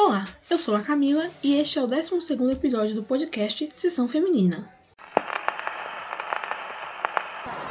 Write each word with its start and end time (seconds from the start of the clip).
Olá, 0.00 0.24
eu 0.48 0.56
sou 0.56 0.76
a 0.76 0.80
Camila 0.80 1.28
e 1.42 1.58
este 1.58 1.76
é 1.76 1.82
o 1.82 1.86
12 1.88 2.12
episódio 2.52 2.94
do 2.94 3.02
podcast 3.02 3.68
Sessão 3.74 4.06
Feminina. 4.06 4.72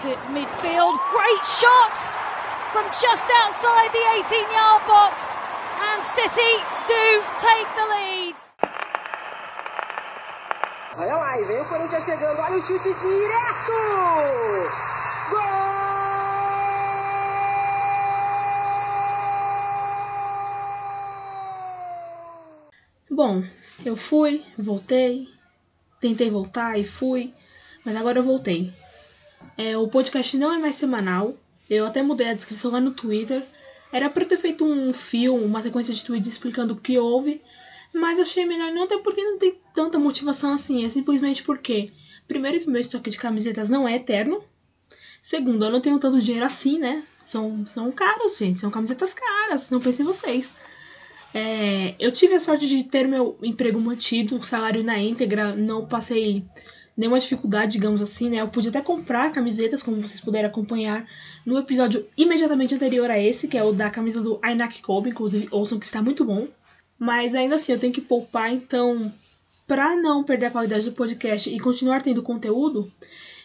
to 0.04 0.10
midfield. 0.36 1.00
Great 1.16 1.44
shots 1.46 2.20
from 2.74 2.84
just 3.00 3.24
outside 3.42 3.90
the 3.96 4.04
18 4.28 4.44
yard 4.52 4.84
box. 4.86 5.24
And 5.80 6.04
City 6.20 6.54
do 6.92 7.24
take 7.40 7.68
the 7.80 7.86
lead. 7.96 8.36
Olha 10.98 11.16
lá, 11.16 11.40
e 11.40 11.46
vem 11.46 11.62
o 11.62 11.66
Corinthians 11.70 12.04
chegando. 12.04 12.42
Olha 12.42 12.58
o 12.58 12.62
chute 12.62 12.94
direto! 12.94 13.78
Bom, 23.18 23.44
eu 23.84 23.98
fui, 23.98 24.44
voltei, 24.56 25.28
tentei 26.00 26.30
voltar 26.30 26.80
e 26.80 26.86
fui, 26.86 27.34
mas 27.84 27.96
agora 27.96 28.20
eu 28.20 28.24
voltei. 28.24 28.72
É, 29.58 29.76
o 29.76 29.88
podcast 29.88 30.38
não 30.38 30.54
é 30.54 30.60
mais 30.60 30.76
semanal, 30.76 31.36
eu 31.68 31.88
até 31.88 32.04
mudei 32.04 32.30
a 32.30 32.36
descrição 32.36 32.70
lá 32.70 32.80
no 32.80 32.92
Twitter. 32.92 33.44
Era 33.92 34.08
pra 34.08 34.24
ter 34.24 34.38
feito 34.38 34.64
um 34.64 34.94
fio, 34.94 35.34
uma 35.34 35.64
sequência 35.64 35.96
de 35.96 36.06
tweets 36.06 36.28
explicando 36.28 36.76
o 36.76 36.80
que 36.80 37.00
houve, 37.00 37.42
mas 37.92 38.20
achei 38.20 38.46
melhor 38.46 38.72
não, 38.72 38.84
até 38.84 39.00
porque 39.00 39.24
não 39.24 39.40
tem 39.40 39.60
tanta 39.74 39.98
motivação 39.98 40.54
assim. 40.54 40.86
É 40.86 40.90
simplesmente 40.90 41.42
porque, 41.42 41.92
primeiro, 42.28 42.60
que 42.60 42.70
meu 42.70 42.80
estoque 42.80 43.10
de 43.10 43.18
camisetas 43.18 43.68
não 43.68 43.88
é 43.88 43.96
eterno. 43.96 44.44
Segundo, 45.24 45.66
eu 45.66 45.72
não 45.72 45.82
tenho 45.82 45.98
tanto 45.98 46.22
dinheiro 46.22 46.46
assim, 46.46 46.78
né? 46.78 47.04
São, 47.26 47.66
são 47.66 47.92
caros, 47.92 48.38
gente. 48.38 48.60
São 48.60 48.70
camisetas 48.70 49.16
caras. 49.16 49.72
Não 49.72 49.82
pensem 49.82 50.04
em 50.04 50.08
vocês. 50.08 50.54
É, 51.34 51.96
eu 52.00 52.12
tive 52.12 52.34
a 52.34 52.40
sorte 52.40 52.68
de 52.68 52.84
ter 52.84 53.08
meu 53.08 53.38
emprego 53.44 53.80
mantido, 53.80 54.44
salário 54.46 54.84
na 54.84 54.98
íntegra, 54.98 55.56
não 55.56 55.86
passei 55.86 56.44
nenhuma 56.98 57.20
dificuldade, 57.20 57.74
digamos 57.74 58.02
assim, 58.02 58.30
né? 58.30 58.42
Eu 58.42 58.48
pude 58.48 58.70
até 58.70 58.82
comprar 58.82 59.32
camisetas, 59.32 59.84
como 59.84 60.02
vocês 60.02 60.20
puderam 60.20 60.50
acompanhar 60.50 61.08
no 61.46 61.58
episódio 61.60 62.06
imediatamente 62.18 62.74
anterior 62.74 63.12
a 63.12 63.20
esse, 63.20 63.48
que 63.48 63.58
é 63.58 63.64
o 63.64 63.72
da 63.72 63.90
camisa 63.90 64.20
do 64.20 64.40
Ainak 64.42 64.82
Kobe, 64.82 65.12
inclusive 65.12 65.48
ouçam 65.52 65.78
que 65.78 65.86
está 65.86 66.02
muito 66.02 66.26
bom. 66.26 66.48
Mas 66.98 67.36
ainda 67.36 67.56
assim, 67.56 67.72
eu 67.72 67.80
tenho 67.80 67.94
que 67.94 68.02
poupar, 68.02 68.52
então, 68.52 69.14
para 69.68 69.96
não 69.96 70.24
perder 70.24 70.48
a 70.48 70.52
qualidade 70.52 70.86
do 70.86 70.96
podcast 70.96 71.54
e 71.54 71.60
continuar 71.60 72.02
tendo 72.02 72.24
conteúdo, 72.24 72.92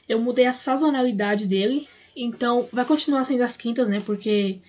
eu 0.09 0.19
mudei 0.19 0.47
a 0.47 0.53
sazonalidade 0.53 1.47
dele. 1.47 1.87
Então, 2.17 2.67
vai 2.73 2.87
continuar 2.87 3.25
sendo 3.25 3.43
as 3.43 3.57
quintas, 3.57 3.89
né? 3.89 4.03
Porque 4.05 4.61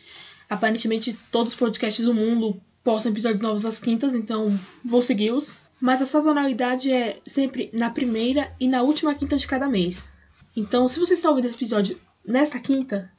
aparentemente 0.49 1.17
todos 1.31 1.53
os 1.53 1.59
podcasts 1.59 2.03
do 2.03 2.13
mundo 2.13 2.61
postam 2.83 3.11
episódios 3.11 3.41
novos 3.41 3.65
às 3.65 3.79
quintas, 3.79 4.13
então 4.15 4.57
vou 4.83 5.01
segui-los. 5.01 5.57
Mas 5.81 6.01
a 6.01 6.05
sazonalidade 6.05 6.91
é 6.93 7.19
sempre 7.25 7.69
na 7.73 7.89
primeira 7.89 8.53
e 8.59 8.67
na 8.67 8.81
última 8.83 9.13
quinta 9.15 9.35
de 9.35 9.47
cada 9.47 9.67
mês. 9.67 10.09
Então, 10.55 10.87
se 10.87 10.99
você 10.99 11.13
está 11.13 11.29
ouvindo 11.29 11.45
esse 11.45 11.55
episódio 11.55 11.99
nesta 12.25 12.59
quinta, 12.59 13.11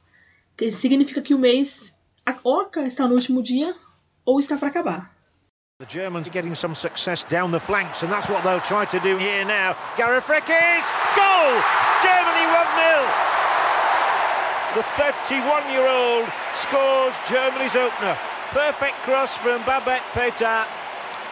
significa 0.73 1.20
que 1.20 1.35
o 1.35 1.39
mês 1.39 1.98
ou 2.42 2.70
está 2.87 3.07
no 3.07 3.15
último 3.15 3.42
dia 3.42 3.75
ou 4.25 4.41
está 4.41 4.57
para 4.57 4.69
acabar. 4.69 5.12
The 5.81 5.87
Germans 5.87 6.31
getting 6.33 6.55
some 6.55 6.75
success 6.75 7.25
down 7.29 7.51
the 7.51 7.61
flanks, 7.61 8.03
and 8.03 8.09
that's 8.09 8.31
what 8.31 8.42
they'll 8.45 8.61
try 8.61 8.87
to 8.87 9.01
do 9.01 9.19
here 9.19 9.45
now. 9.45 9.77
Gareth 9.97 10.29
Rickes, 10.29 10.87
goal! 11.17 11.61
Germany 12.01 12.47
1-0. 12.47 13.35
The 14.75 14.85
31-year-old 14.97 16.29
scores 16.55 17.15
Germany's 17.29 17.77
opener. 17.77 18.17
Perfect 18.55 18.94
cross 19.02 19.36
from 19.38 19.60
Babette 19.64 20.05
Petard. 20.12 20.69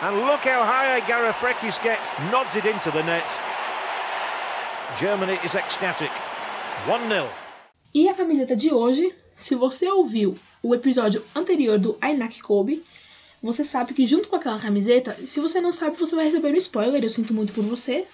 And 0.02 0.26
look 0.26 0.40
how 0.40 0.64
high 0.64 0.98
Gareth 1.06 1.40
Rickes 1.40 1.78
gets, 1.78 2.02
nods 2.32 2.56
it 2.56 2.66
into 2.66 2.90
the 2.90 3.04
net. 3.04 3.22
Germany 4.98 5.38
is 5.44 5.54
ecstatic. 5.54 6.10
1-0. 6.84 7.28
E 7.94 8.08
a 8.08 8.14
camiseta 8.14 8.56
de 8.56 8.74
hoje, 8.74 9.14
se 9.32 9.54
você 9.54 9.88
ouviu 9.88 10.36
o 10.64 10.74
episódio 10.74 11.24
anterior 11.32 11.78
do 11.78 11.96
Ainak 12.00 12.42
Kobe, 12.42 12.82
você 13.40 13.62
sabe 13.62 13.94
que 13.94 14.04
junto 14.04 14.28
com 14.28 14.34
aquela 14.34 14.58
camiseta, 14.58 15.16
se 15.24 15.38
você 15.38 15.60
não 15.60 15.70
sabe, 15.70 15.96
você 15.96 16.16
vai 16.16 16.24
receber 16.24 16.52
um 16.52 16.56
spoiler, 16.56 17.04
eu 17.04 17.08
sinto 17.08 17.32
muito 17.32 17.52
por 17.52 17.62
você. 17.62 18.04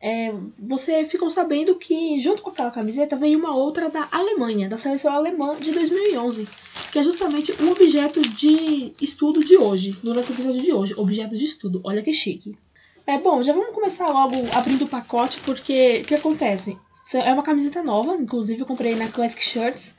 É, 0.00 0.32
você 0.58 1.04
ficou 1.04 1.28
sabendo 1.28 1.74
que 1.74 2.20
junto 2.20 2.40
com 2.40 2.50
aquela 2.50 2.70
camiseta 2.70 3.16
veio 3.16 3.38
uma 3.38 3.54
outra 3.54 3.90
da 3.90 4.08
Alemanha, 4.12 4.68
da 4.68 4.78
seleção 4.78 5.12
alemã 5.12 5.56
de 5.58 5.72
2011, 5.72 6.46
que 6.92 6.98
é 7.00 7.02
justamente 7.02 7.52
o 7.52 7.70
objeto 7.72 8.20
de 8.20 8.92
estudo 9.00 9.40
de 9.40 9.56
hoje, 9.56 9.92
do 10.02 10.14
nosso 10.14 10.32
episódio 10.32 10.62
de 10.62 10.72
hoje, 10.72 10.94
objeto 10.96 11.36
de 11.36 11.44
estudo. 11.44 11.80
Olha 11.82 12.02
que 12.02 12.12
chique. 12.12 12.56
É 13.04 13.18
bom, 13.18 13.42
já 13.42 13.52
vamos 13.52 13.74
começar 13.74 14.06
logo 14.08 14.34
abrindo 14.52 14.84
o 14.84 14.88
pacote, 14.88 15.40
porque 15.40 16.02
o 16.02 16.06
que 16.06 16.14
acontece? 16.14 16.78
É 17.14 17.32
uma 17.32 17.42
camiseta 17.42 17.82
nova, 17.82 18.14
inclusive 18.14 18.60
eu 18.60 18.66
comprei 18.66 18.94
na 18.94 19.08
Classic 19.08 19.42
Shirts. 19.42 19.96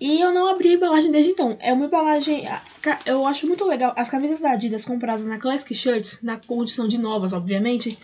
E 0.00 0.20
eu 0.20 0.32
não 0.32 0.48
abri 0.48 0.70
a 0.70 0.72
embalagem 0.74 1.10
desde 1.10 1.30
então. 1.30 1.56
É 1.60 1.72
uma 1.72 1.86
embalagem. 1.86 2.48
Eu 3.04 3.26
acho 3.26 3.46
muito 3.46 3.64
legal. 3.64 3.92
As 3.96 4.08
camisas 4.08 4.40
da 4.40 4.52
Adidas 4.52 4.84
compradas 4.84 5.26
na 5.26 5.38
Classic 5.38 5.74
Shirts, 5.74 6.22
na 6.22 6.36
condição 6.36 6.86
de 6.86 6.98
novas, 6.98 7.32
obviamente, 7.32 7.98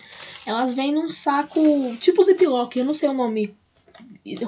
elas 0.45 0.75
vêm 0.75 0.93
num 0.93 1.09
saco 1.09 1.62
tipo 2.00 2.22
Ziploc. 2.22 2.77
Eu 2.77 2.84
não 2.84 2.94
sei 2.94 3.09
o 3.09 3.12
nome 3.12 3.56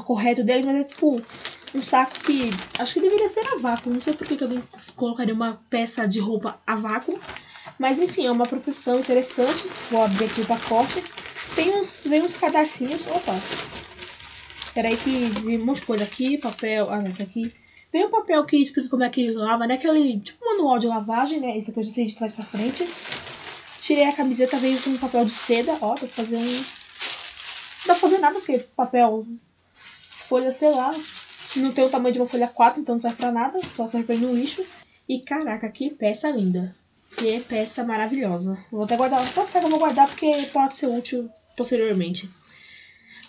correto 0.04 0.42
deles, 0.42 0.64
mas 0.64 0.76
é 0.76 0.84
tipo 0.84 1.20
um 1.74 1.82
saco 1.82 2.12
que 2.24 2.50
acho 2.78 2.94
que 2.94 3.00
deveria 3.00 3.28
ser 3.28 3.46
a 3.48 3.58
vácuo. 3.58 3.92
Não 3.92 4.00
sei 4.00 4.14
por 4.14 4.26
que, 4.26 4.42
alguém 4.42 4.62
colocaria 4.94 5.34
uma 5.34 5.60
peça 5.68 6.06
de 6.06 6.18
roupa 6.18 6.58
a 6.66 6.74
vácuo. 6.74 7.18
Mas 7.78 7.98
enfim, 7.98 8.26
é 8.26 8.30
uma 8.30 8.46
proteção 8.46 9.00
interessante. 9.00 9.68
Vou 9.90 10.02
abrir 10.02 10.24
aqui 10.24 10.40
o 10.40 10.46
pacote. 10.46 11.02
Tem 11.54 11.78
uns, 11.78 12.04
vem 12.04 12.22
uns 12.22 12.34
cadarcinhos. 12.34 13.06
Opa! 13.06 13.34
Peraí 14.74 14.96
que 14.96 15.26
vem 15.44 15.60
um 15.60 15.64
monte 15.64 15.80
de 15.80 15.86
coisa 15.86 16.04
aqui, 16.04 16.38
papel. 16.38 16.88
Ah, 16.90 17.06
esse 17.08 17.22
aqui. 17.22 17.52
Vem 17.92 18.06
um 18.06 18.10
papel 18.10 18.44
que 18.44 18.56
explica 18.56 18.88
como 18.88 19.04
é 19.04 19.08
que 19.08 19.30
lava, 19.30 19.66
né? 19.66 19.74
Aquele 19.74 20.20
tipo 20.20 20.44
manual 20.44 20.78
de 20.78 20.86
lavagem, 20.86 21.40
né? 21.40 21.56
Eu 21.56 21.82
já 21.82 21.90
sei 21.90 22.06
de 22.06 22.16
trás 22.16 22.32
pra 22.32 22.44
frente. 22.44 22.86
Tirei 23.80 24.04
a 24.04 24.12
camiseta, 24.12 24.58
veio 24.58 24.80
com 24.82 24.96
papel 24.98 25.24
de 25.24 25.30
seda. 25.30 25.76
Ó, 25.80 25.94
pra 25.94 26.08
fazer 26.08 26.36
um. 26.36 26.40
Não 26.40 27.86
dá 27.86 27.94
pra 27.94 27.94
fazer 27.94 28.18
nada, 28.18 28.34
porque 28.38 28.58
papel. 28.76 29.26
Folha, 29.72 30.52
sei 30.52 30.70
lá. 30.70 30.92
Não 31.56 31.72
tem 31.72 31.84
o 31.84 31.88
tamanho 31.88 32.12
de 32.12 32.20
uma 32.20 32.28
folha 32.28 32.48
4, 32.48 32.80
então 32.80 32.96
não 32.96 33.00
serve 33.00 33.16
pra 33.16 33.32
nada. 33.32 33.60
Só 33.74 33.86
serve 33.86 34.06
pra 34.06 34.14
ir 34.14 34.20
no 34.20 34.34
lixo. 34.34 34.64
E 35.08 35.20
caraca, 35.20 35.70
que 35.70 35.90
peça 35.90 36.28
linda. 36.30 36.74
Que 37.16 37.40
peça 37.40 37.84
maravilhosa. 37.84 38.58
Vou 38.70 38.84
até 38.84 38.96
guardar. 38.96 39.24
Não 39.24 39.46
sei 39.46 39.60
que 39.60 39.66
eu 39.66 39.70
vou 39.70 39.78
guardar 39.78 40.06
porque 40.08 40.48
pode 40.52 40.76
ser 40.76 40.88
útil 40.88 41.30
posteriormente. 41.56 42.28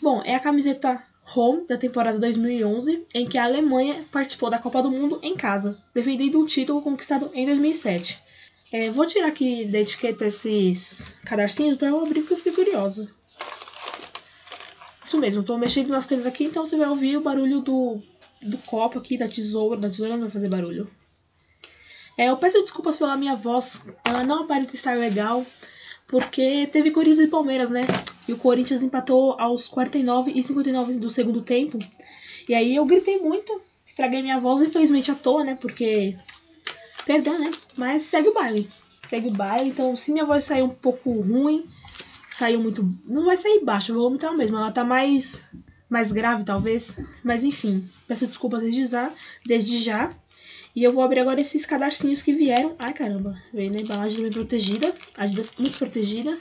Bom, 0.02 0.22
é 0.24 0.36
a 0.36 0.40
camiseta 0.40 1.02
Home 1.36 1.68
da 1.68 1.78
temporada 1.78 2.18
2011, 2.18 3.04
em 3.14 3.26
que 3.26 3.38
a 3.38 3.44
Alemanha 3.44 4.06
participou 4.12 4.50
da 4.50 4.60
Copa 4.60 4.82
do 4.82 4.90
Mundo 4.90 5.20
em 5.22 5.36
casa, 5.36 5.78
defendendo 5.94 6.40
o 6.40 6.46
título 6.46 6.82
conquistado 6.82 7.30
em 7.34 7.46
2007. 7.46 8.22
É, 8.72 8.90
vou 8.90 9.06
tirar 9.06 9.28
aqui 9.28 9.66
da 9.66 9.80
etiqueta 9.80 10.26
esses 10.26 11.22
cadarcinhos 11.26 11.78
para 11.78 11.90
eu 11.90 12.02
abrir 12.02 12.22
porque 12.22 12.34
eu 12.34 12.38
fiquei 12.38 12.54
curiosa. 12.54 13.10
Isso 15.04 15.18
mesmo, 15.18 15.42
estou 15.42 15.58
mexendo 15.58 15.90
nas 15.90 16.06
coisas 16.06 16.26
aqui, 16.26 16.46
então 16.46 16.66
você 16.66 16.76
vai 16.76 16.90
ouvir 16.90 17.18
o 17.18 17.22
barulho 17.22 17.62
do, 17.62 18.02
do 18.42 18.58
copo 18.60 19.00
aqui, 19.00 19.18
da 19.18 19.28
tesoura. 19.28 19.80
Da 19.80 19.90
tesoura 19.90 20.14
não 20.14 20.24
vai 20.24 20.30
fazer 20.30 20.50
barulho. 20.50 20.90
É, 22.18 22.30
eu 22.30 22.38
peço 22.38 22.62
desculpas 22.62 22.98
pela 22.98 23.16
minha 23.16 23.36
voz, 23.36 23.86
ela 24.04 24.24
não 24.24 24.44
aparenta 24.44 24.74
estar 24.76 24.98
legal, 24.98 25.46
porque 26.08 26.68
teve 26.72 26.92
Corinthians 26.92 27.28
e 27.28 27.30
Palmeiras, 27.30 27.70
né? 27.70 27.82
E 28.28 28.34
o 28.34 28.38
Corinthians 28.38 28.84
empatou 28.84 29.36
aos 29.40 29.68
49 29.68 30.32
e 30.32 30.44
59 30.44 30.96
do 30.96 31.10
segundo 31.10 31.42
tempo. 31.42 31.80
E 32.48 32.54
aí 32.54 32.76
eu 32.76 32.86
gritei 32.86 33.20
muito, 33.20 33.62
estraguei 33.86 34.22
minha 34.22 34.40
voz, 34.40 34.62
infelizmente 34.62 35.12
à 35.12 35.16
toa, 35.16 35.44
né? 35.44 35.58
Porque. 35.60 36.16
Perdão, 37.06 37.40
né? 37.40 37.52
Mas 37.78 38.04
segue 38.04 38.30
o 38.30 38.34
baile. 38.34 38.70
Segue 39.08 39.28
o 39.28 39.32
baile. 39.32 39.70
Então, 39.70 39.96
se 39.96 40.12
minha 40.12 40.26
voz 40.26 40.44
sair 40.44 40.64
um 40.64 40.70
pouco 40.70 41.22
ruim, 41.22 41.66
saiu 42.30 42.60
muito. 42.62 42.88
Não 43.06 43.26
vai 43.26 43.38
sair 43.38 43.64
baixo, 43.64 43.94
vou 43.94 44.06
aumentar 44.06 44.32
mesmo. 44.34 44.58
Ela 44.58 44.72
tá 44.72 44.84
mais. 44.84 45.46
Mais 45.90 46.12
grave, 46.12 46.44
talvez. 46.44 47.00
Mas 47.24 47.46
enfim, 47.46 47.88
peço 48.06 48.28
desculpas 48.28 48.62
desde 48.62 48.86
já. 48.88 49.10
Desde 49.46 49.78
já. 49.78 50.10
E 50.76 50.84
eu 50.84 50.92
vou 50.92 51.02
abrir 51.02 51.22
agora 51.22 51.40
esses 51.40 51.66
cadarcinhos 51.66 52.22
que 52.22 52.34
vieram. 52.34 52.76
Ai, 52.78 52.94
caramba. 52.94 53.42
Veio 53.54 53.72
na 53.72 53.80
embalagem 53.80 54.22
bem 54.22 54.32
protegida. 54.32 54.94
Adidas 55.18 55.56
muito 55.58 55.78
protegida. 55.78 56.38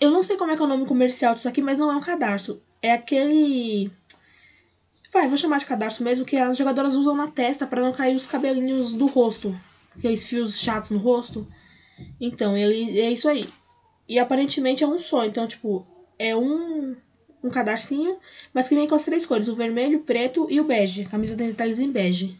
Eu 0.00 0.10
não 0.10 0.22
sei 0.22 0.36
como 0.36 0.52
é 0.52 0.56
que 0.56 0.62
é 0.62 0.64
o 0.64 0.68
nome 0.68 0.86
comercial 0.86 1.34
disso 1.34 1.48
aqui, 1.48 1.62
mas 1.62 1.78
não 1.78 1.90
é 1.90 1.96
um 1.96 2.00
cadarço. 2.00 2.62
É 2.82 2.92
aquele. 2.92 3.90
Vai, 5.12 5.26
vou 5.26 5.38
chamar 5.38 5.58
de 5.58 5.66
cadarço 5.66 6.02
mesmo, 6.04 6.24
que 6.24 6.36
as 6.36 6.56
jogadoras 6.56 6.94
usam 6.94 7.16
na 7.16 7.28
testa 7.28 7.66
para 7.66 7.80
não 7.80 7.92
cair 7.92 8.14
os 8.14 8.26
cabelinhos 8.26 8.92
do 8.92 9.06
rosto. 9.06 9.58
Aqueles 9.96 10.26
fios 10.26 10.60
chatos 10.60 10.90
no 10.90 10.98
rosto. 10.98 11.46
Então, 12.20 12.56
ele 12.56 13.00
é 13.00 13.10
isso 13.10 13.28
aí. 13.28 13.48
E 14.06 14.18
aparentemente 14.18 14.84
é 14.84 14.86
um 14.86 14.98
só. 14.98 15.24
Então, 15.24 15.46
tipo, 15.46 15.86
é 16.18 16.36
um, 16.36 16.94
um 17.42 17.48
cadarcinho, 17.48 18.18
mas 18.52 18.68
que 18.68 18.74
vem 18.74 18.86
com 18.86 18.94
as 18.94 19.04
três 19.04 19.24
cores: 19.24 19.48
o 19.48 19.54
vermelho, 19.54 20.00
o 20.00 20.02
preto 20.02 20.46
e 20.50 20.60
o 20.60 20.64
bege. 20.64 21.06
Camisa 21.06 21.36
tem 21.36 21.48
detalhes 21.48 21.80
em 21.80 21.90
bege. 21.90 22.38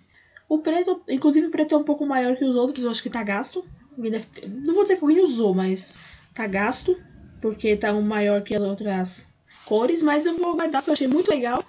O 0.49 0.59
preto, 0.59 1.03
inclusive 1.09 1.47
o 1.47 1.51
preto 1.51 1.75
é 1.75 1.79
um 1.79 1.85
pouco 1.85 2.07
maior 2.07 2.37
que 2.37 2.45
os 2.45 2.55
outros, 2.55 2.85
eu 2.85 2.91
acho 2.91 3.03
que 3.03 3.11
tá 3.11 3.23
gasto. 3.23 3.65
Não 3.97 4.75
vou 4.75 4.83
dizer 4.83 4.97
que 4.97 5.05
alguém 5.05 5.21
usou, 5.21 5.55
mas 5.55 5.99
tá 6.35 6.47
gasto, 6.47 6.97
porque 7.41 7.77
tá 7.77 7.93
um 7.93 8.03
maior 8.03 8.43
que 8.43 8.55
as 8.55 8.63
outras 8.63 9.29
cores, 9.65 10.03
mas 10.03 10.27
eu 10.27 10.37
vou 10.37 10.55
guardar 10.55 10.83
porque 10.83 10.91
eu 10.91 10.95
achei 10.95 11.09
muito 11.09 11.31
legal. 11.31 11.63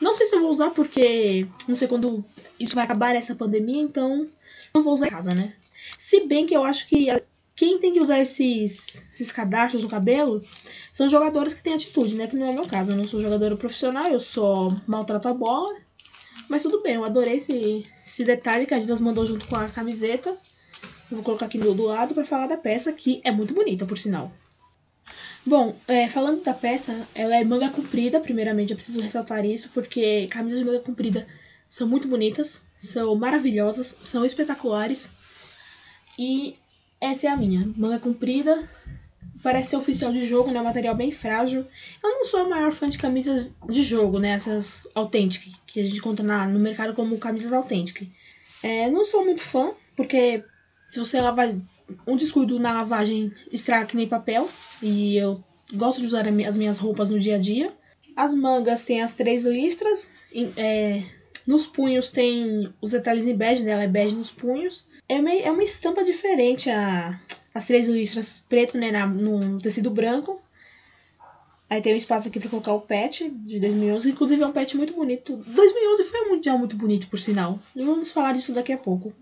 Não 0.00 0.14
sei 0.14 0.26
se 0.26 0.34
eu 0.34 0.40
vou 0.40 0.50
usar 0.50 0.70
porque 0.70 1.46
não 1.66 1.74
sei 1.74 1.88
quando 1.88 2.24
isso 2.58 2.74
vai 2.74 2.84
acabar 2.84 3.14
essa 3.14 3.34
pandemia, 3.34 3.82
então 3.82 4.26
não 4.74 4.82
vou 4.82 4.94
usar 4.94 5.06
em 5.06 5.10
casa, 5.10 5.34
né? 5.34 5.54
Se 5.96 6.26
bem 6.26 6.46
que 6.46 6.54
eu 6.54 6.64
acho 6.64 6.86
que 6.88 7.08
quem 7.54 7.78
tem 7.78 7.92
que 7.92 8.00
usar 8.00 8.20
esses, 8.20 9.14
esses 9.14 9.32
cadarços 9.32 9.82
no 9.82 9.88
cabelo 9.88 10.42
são 10.92 11.08
jogadores 11.08 11.54
que 11.54 11.62
têm 11.62 11.72
atitude, 11.72 12.14
né? 12.14 12.26
Que 12.26 12.36
não 12.36 12.48
é 12.48 12.50
o 12.50 12.54
meu 12.54 12.66
caso. 12.66 12.92
Eu 12.92 12.96
não 12.96 13.06
sou 13.06 13.20
jogadora 13.20 13.56
profissional, 13.56 14.06
eu 14.08 14.20
só 14.20 14.74
maltrato 14.86 15.28
a 15.28 15.32
bola. 15.32 15.74
Mas 16.48 16.62
tudo 16.62 16.82
bem, 16.82 16.94
eu 16.94 17.04
adorei 17.04 17.36
esse, 17.36 17.84
esse 18.04 18.24
detalhe 18.24 18.66
que 18.66 18.74
a 18.74 18.76
Adidas 18.76 19.00
mandou 19.00 19.24
junto 19.24 19.46
com 19.46 19.56
a 19.56 19.68
camiseta. 19.68 20.36
Vou 21.10 21.22
colocar 21.22 21.46
aqui 21.46 21.58
do 21.58 21.82
lado 21.82 22.14
para 22.14 22.24
falar 22.24 22.46
da 22.46 22.56
peça, 22.56 22.92
que 22.92 23.20
é 23.24 23.30
muito 23.30 23.54
bonita, 23.54 23.86
por 23.86 23.96
sinal. 23.96 24.30
Bom, 25.46 25.76
é, 25.86 26.08
falando 26.08 26.42
da 26.42 26.52
peça, 26.52 27.06
ela 27.14 27.36
é 27.36 27.44
manga 27.44 27.70
comprida, 27.70 28.18
primeiramente 28.18 28.72
eu 28.72 28.76
preciso 28.76 29.00
ressaltar 29.00 29.44
isso, 29.44 29.70
porque 29.72 30.26
camisas 30.26 30.58
de 30.58 30.64
manga 30.64 30.80
comprida 30.80 31.24
são 31.68 31.86
muito 31.86 32.08
bonitas, 32.08 32.62
são 32.74 33.14
maravilhosas, 33.14 33.96
são 34.00 34.26
espetaculares. 34.26 35.10
E 36.18 36.56
essa 37.00 37.28
é 37.28 37.30
a 37.30 37.36
minha, 37.36 37.64
manga 37.76 38.00
comprida, 38.00 38.68
parece 39.40 39.70
ser 39.70 39.76
oficial 39.76 40.12
de 40.12 40.26
jogo, 40.26 40.50
né? 40.50 40.60
Material 40.60 40.96
bem 40.96 41.12
frágil. 41.12 41.64
Eu 42.02 42.10
não 42.10 42.26
sou 42.26 42.40
a 42.40 42.48
maior 42.48 42.72
fã 42.72 42.88
de 42.88 42.98
camisas 42.98 43.54
de 43.68 43.84
jogo, 43.84 44.18
né? 44.18 44.30
Essas 44.30 44.88
autênticas, 44.96 45.52
que 45.64 45.78
a 45.78 45.84
gente 45.84 46.00
conta 46.00 46.24
na, 46.24 46.44
no 46.48 46.58
mercado 46.58 46.92
como 46.92 47.16
camisas 47.18 47.52
autênticas. 47.52 48.08
É, 48.64 48.90
não 48.90 49.04
sou 49.04 49.24
muito 49.24 49.42
fã, 49.42 49.72
porque 49.94 50.42
se 50.90 50.98
você 50.98 51.20
lavar 51.20 51.54
um 52.06 52.16
descuido 52.16 52.58
na 52.58 52.72
lavagem 52.72 53.32
estraga 53.52 53.86
que 53.86 53.96
nem 53.96 54.08
papel. 54.08 54.48
E 54.82 55.16
eu 55.16 55.42
gosto 55.74 56.00
de 56.00 56.06
usar 56.06 56.26
as 56.26 56.56
minhas 56.56 56.78
roupas 56.78 57.10
no 57.10 57.18
dia 57.18 57.36
a 57.36 57.38
dia. 57.38 57.72
As 58.14 58.34
mangas 58.34 58.84
têm 58.84 59.02
as 59.02 59.14
três 59.14 59.44
listras. 59.44 60.10
É, 60.56 61.02
nos 61.46 61.66
punhos 61.66 62.10
tem 62.10 62.72
os 62.80 62.90
detalhes 62.90 63.26
em 63.26 63.36
bege, 63.36 63.62
né? 63.62 63.72
Ela 63.72 63.84
é 63.84 63.88
bege 63.88 64.14
nos 64.14 64.30
punhos. 64.30 64.84
É 65.08 65.16
uma, 65.18 65.32
é 65.32 65.50
uma 65.50 65.62
estampa 65.62 66.02
diferente 66.02 66.68
a, 66.70 67.20
as 67.54 67.66
três 67.66 67.88
listras 67.88 68.44
preto, 68.48 68.76
né? 68.76 68.90
Na, 68.90 69.06
no 69.06 69.58
tecido 69.58 69.90
branco. 69.90 70.40
Aí 71.68 71.82
tem 71.82 71.94
um 71.94 71.96
espaço 71.96 72.28
aqui 72.28 72.38
para 72.38 72.48
colocar 72.48 72.72
o 72.72 72.80
pet 72.80 73.28
de 73.28 73.58
2011, 73.58 74.10
inclusive 74.10 74.40
é 74.40 74.46
um 74.46 74.52
pet 74.52 74.76
muito 74.76 74.92
bonito. 74.92 75.36
2011 75.36 76.04
foi 76.04 76.20
um 76.22 76.28
mundial 76.34 76.58
muito 76.58 76.76
bonito, 76.76 77.08
por 77.08 77.18
sinal. 77.18 77.58
E 77.74 77.82
vamos 77.82 78.12
falar 78.12 78.32
disso 78.32 78.52
daqui 78.52 78.72
a 78.72 78.78
pouco. 78.78 79.12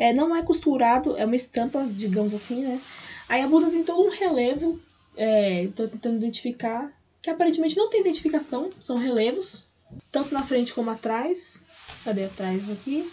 É, 0.00 0.14
não 0.14 0.34
é 0.34 0.42
costurado, 0.42 1.14
é 1.18 1.26
uma 1.26 1.36
estampa, 1.36 1.86
digamos 1.86 2.32
assim, 2.32 2.62
né? 2.62 2.80
Aí 3.28 3.42
a 3.42 3.46
blusa 3.46 3.70
tem 3.70 3.84
todo 3.84 4.00
um 4.00 4.08
relevo, 4.08 4.80
é, 5.14 5.68
tô 5.76 5.86
tentando 5.86 6.16
identificar, 6.16 6.90
que 7.20 7.28
aparentemente 7.28 7.76
não 7.76 7.90
tem 7.90 8.00
identificação, 8.00 8.70
são 8.80 8.96
relevos, 8.96 9.66
tanto 10.10 10.32
na 10.32 10.42
frente 10.42 10.72
como 10.72 10.90
atrás. 10.90 11.66
Cadê 12.02 12.24
atrás 12.24 12.70
aqui? 12.70 13.06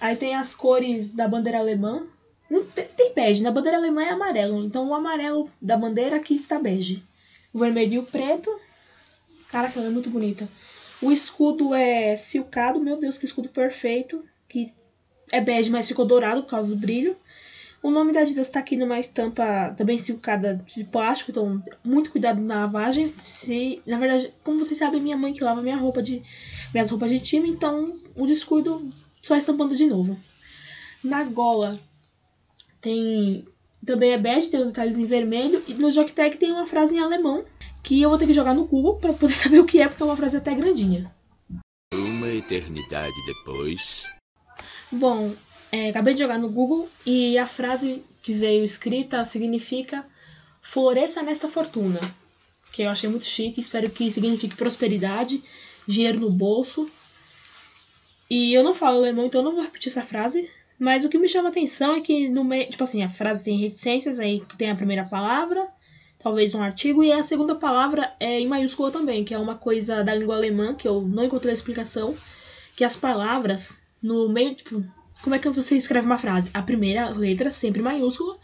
Aí 0.00 0.14
tem 0.14 0.36
as 0.36 0.54
cores 0.54 1.12
da 1.12 1.26
bandeira 1.26 1.58
alemã. 1.58 2.06
Não 2.48 2.64
tem, 2.64 2.84
tem 2.84 3.12
bege, 3.12 3.42
na 3.42 3.50
bandeira 3.50 3.78
alemã 3.78 4.04
é 4.04 4.10
amarelo, 4.10 4.64
então 4.64 4.88
o 4.88 4.94
amarelo 4.94 5.50
da 5.60 5.76
bandeira 5.76 6.14
aqui 6.14 6.36
está 6.36 6.60
bege. 6.60 7.02
O 7.52 7.58
vermelho 7.58 7.94
e 7.94 7.98
o 7.98 8.04
preto. 8.04 8.56
Caraca, 9.48 9.80
ela 9.80 9.88
é 9.88 9.92
muito 9.92 10.08
bonita. 10.08 10.48
O 11.02 11.10
escudo 11.10 11.74
é 11.74 12.14
silcado, 12.14 12.78
meu 12.78 12.96
Deus, 12.96 13.18
que 13.18 13.24
escudo 13.24 13.48
perfeito. 13.48 14.24
Que 14.48 14.72
é 15.32 15.40
bege, 15.40 15.70
mas 15.70 15.88
ficou 15.88 16.04
dourado 16.04 16.42
por 16.42 16.50
causa 16.50 16.68
do 16.68 16.76
brilho. 16.76 17.16
O 17.82 17.90
nome 17.90 18.12
da 18.12 18.20
Adidas 18.20 18.46
está 18.46 18.60
aqui 18.60 18.76
numa 18.76 18.98
estampa 18.98 19.74
também 19.76 19.96
silcada 19.96 20.62
de 20.66 20.84
plástico, 20.84 21.30
então 21.30 21.62
muito 21.82 22.10
cuidado 22.10 22.40
na 22.40 22.60
lavagem. 22.60 23.10
Se, 23.12 23.80
na 23.86 23.98
verdade, 23.98 24.32
como 24.44 24.58
vocês 24.58 24.78
sabem, 24.78 25.00
minha 25.00 25.16
mãe 25.16 25.32
que 25.32 25.42
lava 25.42 25.62
minha 25.62 25.76
roupa 25.76 26.02
de 26.02 26.22
minhas 26.74 26.90
roupas 26.90 27.10
de 27.10 27.20
time, 27.20 27.48
então 27.48 27.94
o 28.14 28.26
descuido 28.26 28.88
só 29.22 29.34
estampando 29.34 29.74
de 29.74 29.86
novo. 29.86 30.16
Na 31.02 31.24
gola 31.24 31.78
tem 32.82 33.46
também 33.84 34.12
é 34.12 34.18
bege, 34.18 34.50
tem 34.50 34.60
os 34.60 34.68
detalhes 34.68 34.98
em 34.98 35.06
vermelho 35.06 35.62
e 35.66 35.72
no 35.72 35.90
Jogtag 35.90 36.36
tem 36.36 36.52
uma 36.52 36.66
frase 36.66 36.94
em 36.94 37.00
alemão 37.00 37.44
que 37.82 38.02
eu 38.02 38.10
vou 38.10 38.18
ter 38.18 38.26
que 38.26 38.34
jogar 38.34 38.54
no 38.54 38.66
Google 38.66 38.98
para 38.98 39.14
poder 39.14 39.32
saber 39.34 39.58
o 39.58 39.64
que 39.64 39.80
é, 39.80 39.88
porque 39.88 40.02
é 40.02 40.06
uma 40.06 40.16
frase 40.16 40.36
até 40.36 40.54
grandinha. 40.54 41.10
Uma 41.94 42.28
eternidade 42.28 43.14
depois. 43.26 44.04
Bom, 44.92 45.32
é, 45.70 45.90
acabei 45.90 46.14
de 46.14 46.20
jogar 46.20 46.38
no 46.38 46.48
Google 46.48 46.88
e 47.06 47.38
a 47.38 47.46
frase 47.46 48.04
que 48.22 48.32
veio 48.32 48.64
escrita 48.64 49.24
significa 49.24 50.04
floresça 50.60 51.22
nesta 51.22 51.48
fortuna. 51.48 52.00
Que 52.72 52.82
eu 52.82 52.90
achei 52.90 53.08
muito 53.08 53.24
chique, 53.24 53.60
espero 53.60 53.88
que 53.88 54.10
signifique 54.10 54.56
prosperidade, 54.56 55.42
dinheiro 55.86 56.20
no 56.20 56.30
bolso. 56.30 56.90
E 58.28 58.52
eu 58.52 58.64
não 58.64 58.74
falo 58.74 58.98
alemão, 58.98 59.26
então 59.26 59.40
eu 59.40 59.44
não 59.44 59.54
vou 59.54 59.62
repetir 59.62 59.90
essa 59.90 60.02
frase. 60.02 60.48
Mas 60.78 61.04
o 61.04 61.08
que 61.08 61.18
me 61.18 61.28
chama 61.28 61.50
atenção 61.50 61.94
é 61.94 62.00
que 62.00 62.28
no 62.28 62.42
meio. 62.42 62.68
Tipo 62.68 62.84
assim, 62.84 63.02
a 63.02 63.08
frase 63.08 63.44
tem 63.44 63.58
reticências, 63.58 64.18
aí 64.18 64.42
tem 64.56 64.70
a 64.70 64.76
primeira 64.76 65.04
palavra, 65.04 65.68
talvez 66.18 66.54
um 66.54 66.62
artigo, 66.62 67.04
e 67.04 67.12
a 67.12 67.22
segunda 67.22 67.54
palavra 67.54 68.14
é 68.18 68.40
em 68.40 68.46
maiúscula 68.46 68.90
também, 68.90 69.24
que 69.24 69.34
é 69.34 69.38
uma 69.38 69.56
coisa 69.56 70.02
da 70.02 70.14
língua 70.14 70.36
alemã, 70.36 70.74
que 70.74 70.88
eu 70.88 71.02
não 71.02 71.24
encontrei 71.24 71.52
a 71.52 71.54
explicação. 71.54 72.16
Que 72.76 72.84
as 72.84 72.96
palavras 72.96 73.79
no 74.02 74.28
meio, 74.28 74.54
tipo, 74.54 74.84
como 75.22 75.34
é 75.34 75.38
que 75.38 75.48
você 75.48 75.76
escreve 75.76 76.06
uma 76.06 76.18
frase? 76.18 76.50
A 76.54 76.62
primeira 76.62 77.10
letra 77.10 77.50
sempre 77.50 77.82
maiúscula, 77.82 78.38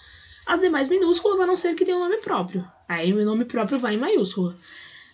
as 0.47 0.61
demais 0.61 0.89
minúsculas, 0.89 1.41
a 1.41 1.47
não 1.47 1.57
ser 1.57 1.75
que 1.75 1.85
tenha 1.85 1.97
um 1.97 2.01
nome 2.01 2.19
próprio. 2.19 2.67
Aí 2.89 3.13
o 3.13 3.25
nome 3.25 3.45
próprio 3.45 3.79
vai 3.79 3.95
em 3.95 3.99
maiúscula. 3.99 4.57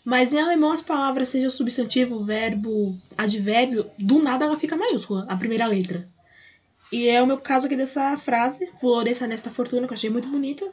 Mas 0.04 0.32
em 0.32 0.40
alemão 0.40 0.72
as 0.72 0.82
palavras, 0.82 1.28
seja 1.28 1.48
substantivo, 1.48 2.24
verbo, 2.24 2.98
advérbio, 3.16 3.88
do 3.98 4.20
nada 4.20 4.44
ela 4.44 4.58
fica 4.58 4.76
maiúscula, 4.76 5.24
a 5.28 5.36
primeira 5.36 5.66
letra. 5.66 6.08
E 6.92 7.08
é 7.08 7.22
o 7.22 7.26
meu 7.26 7.38
caso 7.38 7.66
aqui 7.66 7.76
dessa 7.76 8.16
frase, 8.16 8.70
floresça 8.78 9.26
nesta 9.26 9.50
fortuna, 9.50 9.86
que 9.86 9.92
eu 9.92 9.96
achei 9.96 10.10
muito 10.10 10.28
bonita. 10.28 10.68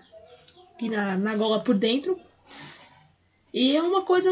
Aqui 0.75 0.89
na, 0.89 1.15
na 1.15 1.35
gola 1.35 1.61
por 1.61 1.75
dentro. 1.75 2.17
E 3.53 3.75
é 3.75 3.81
uma 3.81 4.01
coisa 4.01 4.29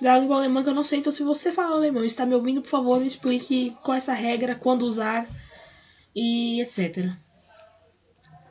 da 0.00 0.18
língua 0.18 0.36
alemã 0.36 0.62
que 0.62 0.68
eu 0.68 0.74
não 0.74 0.84
sei. 0.84 0.98
Então, 0.98 1.12
se 1.12 1.22
você 1.22 1.52
fala 1.52 1.72
alemão 1.72 2.04
e 2.04 2.06
está 2.06 2.24
me 2.24 2.34
ouvindo, 2.34 2.62
por 2.62 2.70
favor, 2.70 3.00
me 3.00 3.06
explique 3.06 3.76
qual 3.82 3.94
é 3.94 3.98
essa 3.98 4.12
regra, 4.12 4.54
quando 4.54 4.82
usar 4.82 5.28
e 6.14 6.60
etc. 6.60 7.10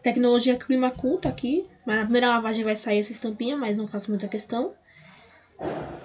Tecnologia 0.02 0.58
clima 0.58 0.92
culta 0.92 1.30
aqui. 1.30 1.66
Mas 1.86 1.98
na 1.98 2.04
primeira 2.04 2.28
lavagem 2.28 2.66
vai 2.66 2.76
sair 2.76 3.00
essa 3.00 3.14
estampinha, 3.14 3.56
mas 3.56 3.78
não 3.78 3.88
faço 3.88 4.10
muita 4.10 4.28
questão. 4.28 4.74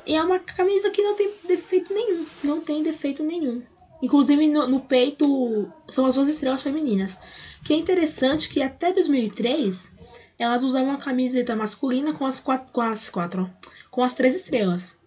E 0.06 0.14
é 0.14 0.22
uma 0.22 0.38
camisa 0.38 0.90
que 0.90 1.02
não 1.02 1.16
tem 1.16 1.30
defeito 1.44 1.92
nenhum. 1.92 2.24
Não 2.44 2.60
tem 2.60 2.82
defeito 2.82 3.24
nenhum. 3.24 3.62
Inclusive 4.00 4.48
no, 4.48 4.66
no 4.68 4.80
peito 4.80 5.72
são 5.88 6.06
as 6.06 6.14
duas 6.14 6.28
estrelas 6.28 6.62
femininas. 6.62 7.18
Que 7.64 7.74
é 7.74 7.76
interessante 7.76 8.48
que 8.48 8.62
até 8.62 8.92
2003 8.92 9.96
elas 10.38 10.62
usavam 10.62 10.90
uma 10.90 10.98
camiseta 10.98 11.54
masculina 11.54 12.12
com 12.12 12.26
as 12.26 12.40
quatro, 12.40 12.72
com 12.72 12.80
as 12.80 13.08
quatro, 13.08 13.50
com 13.90 14.02
as 14.02 14.14
três 14.14 14.36
estrelas. 14.36 15.01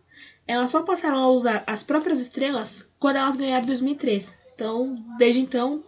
Elas 0.48 0.70
só 0.70 0.84
passaram 0.84 1.18
a 1.18 1.32
usar 1.32 1.64
as 1.66 1.84
próprias 1.84 2.20
estrelas 2.20 2.92
quando 3.00 3.18
elas 3.18 3.36
ganharam 3.36 3.64
em 3.64 3.68
2003. 3.68 4.40
Então, 4.54 4.96
desde 5.18 5.42
então, 5.42 5.84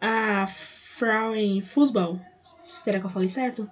a 0.00 0.46
Frauen 0.46 1.60
Fußball, 1.60 2.20
será 2.64 2.98
que 2.98 3.06
eu 3.06 3.10
falei 3.10 3.28
certo? 3.28 3.68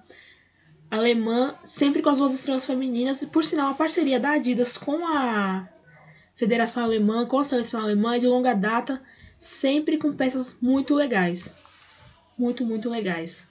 Alemã, 0.90 1.54
sempre 1.64 2.00
com 2.00 2.08
as 2.08 2.18
duas 2.18 2.32
estrelas 2.32 2.64
femininas, 2.64 3.20
e 3.22 3.26
por 3.26 3.44
sinal, 3.44 3.72
a 3.72 3.74
parceria 3.74 4.18
da 4.18 4.32
Adidas 4.32 4.78
com 4.78 5.06
a 5.06 5.68
Federação 6.34 6.84
Alemã, 6.84 7.26
com 7.26 7.38
a 7.38 7.44
seleção 7.44 7.82
alemã 7.82 8.14
é 8.14 8.18
de 8.20 8.26
longa 8.26 8.54
data, 8.54 9.02
sempre 9.36 9.98
com 9.98 10.12
peças 10.12 10.58
muito 10.62 10.94
legais. 10.94 11.54
Muito, 12.38 12.64
muito 12.64 12.88
legais. 12.88 13.47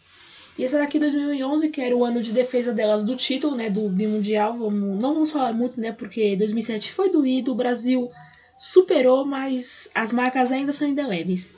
E 0.58 0.64
esse 0.64 0.78
daqui 0.78 0.98
2011, 0.98 1.70
que 1.70 1.82
era 1.82 1.96
o 1.96 2.04
ano 2.04 2.22
de 2.22 2.32
defesa 2.32 2.74
delas 2.74 3.04
do 3.04 3.16
título, 3.16 3.56
né, 3.56 3.70
do 3.70 3.88
bimundial. 3.90 4.58
Vamos, 4.58 5.00
não 5.00 5.14
vamos 5.14 5.32
falar 5.32 5.54
muito, 5.54 5.80
né, 5.80 5.92
porque 5.92 6.36
2007 6.36 6.92
foi 6.92 7.12
doído, 7.12 7.52
o 7.52 7.56
Brasil 7.56 8.12
superou, 8.58 9.24
mas 9.24 9.90
as 9.94 10.12
marcas 10.12 10.52
ainda 10.52 10.72
são 10.72 10.88
indeléveis. 10.88 11.56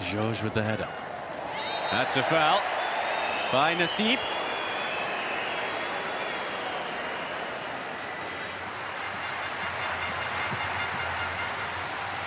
George 0.00 0.42
with 0.44 0.52
the 0.52 0.60
header. 0.60 0.88
That's 1.90 2.16
a 2.16 2.22
foul 2.22 2.60
by 3.50 3.74
Nassib. 3.78 4.18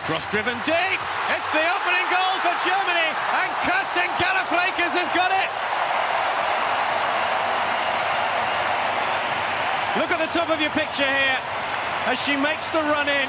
Cross 0.06 0.28
driven 0.28 0.54
deep. 0.64 1.00
It's 1.34 1.50
the 1.50 1.66
opening 1.74 2.06
goal 2.14 2.38
for 2.46 2.54
Germany, 2.62 3.05
Look 9.98 10.12
at 10.12 10.20
the 10.20 10.28
top 10.28 10.50
of 10.50 10.60
your 10.60 10.72
picture 10.72 11.08
here 11.08 11.40
as 12.12 12.20
she 12.20 12.36
makes 12.36 12.70
the 12.70 12.84
run 12.84 13.08
in, 13.08 13.28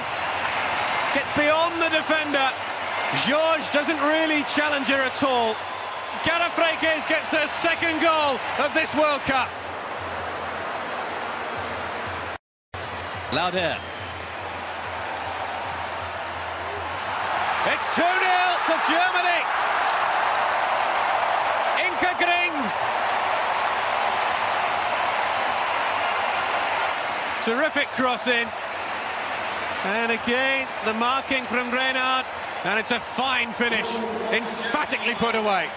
gets 1.15 1.31
beyond 1.39 1.81
the 1.81 1.89
defender. 1.95 2.51
George 3.23 3.71
doesn't 3.71 4.01
really 4.03 4.43
challenge 4.51 4.89
her 4.89 4.99
at 4.99 5.23
all. 5.23 5.55
Gareth 6.25 6.53
Freikas 6.59 7.09
gets 7.09 7.31
her 7.31 7.47
second 7.47 8.03
goal 8.03 8.41
of 8.59 8.75
this 8.75 8.95
World 8.97 9.21
Cup. 9.23 9.49
Lauder. 13.33 13.79
It's 17.71 17.87
2 17.95 18.03
0 18.03 18.11
to 18.67 18.75
Germany. 18.91 19.41
Inka 21.79 22.13
Grings. 22.19 23.16
Terrific 27.47 27.87
crossing. 27.95 28.49
And 29.85 30.11
again, 30.11 30.67
the 30.85 30.93
marking 30.95 31.45
from 31.45 31.71
Reynard. 31.71 32.27
And 32.65 32.77
it's 32.77 32.91
a 32.91 32.99
fine 32.99 33.53
finish. 33.53 33.87
Emphatically 34.33 35.15
put 35.15 35.37
away. 35.37 35.69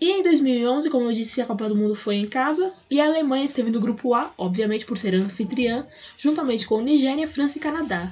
E 0.00 0.10
em 0.10 0.22
2011, 0.22 0.88
como 0.88 1.10
eu 1.10 1.12
disse, 1.12 1.42
a 1.42 1.44
Copa 1.44 1.68
do 1.68 1.76
Mundo 1.76 1.94
foi 1.94 2.14
em 2.14 2.26
casa 2.26 2.72
e 2.90 2.98
a 2.98 3.04
Alemanha 3.04 3.44
esteve 3.44 3.70
no 3.70 3.78
grupo 3.78 4.14
A, 4.14 4.32
obviamente 4.38 4.86
por 4.86 4.96
ser 4.96 5.14
anfitriã, 5.14 5.86
juntamente 6.16 6.66
com 6.66 6.80
Nigéria, 6.80 7.28
França 7.28 7.58
e 7.58 7.60
Canadá, 7.60 8.10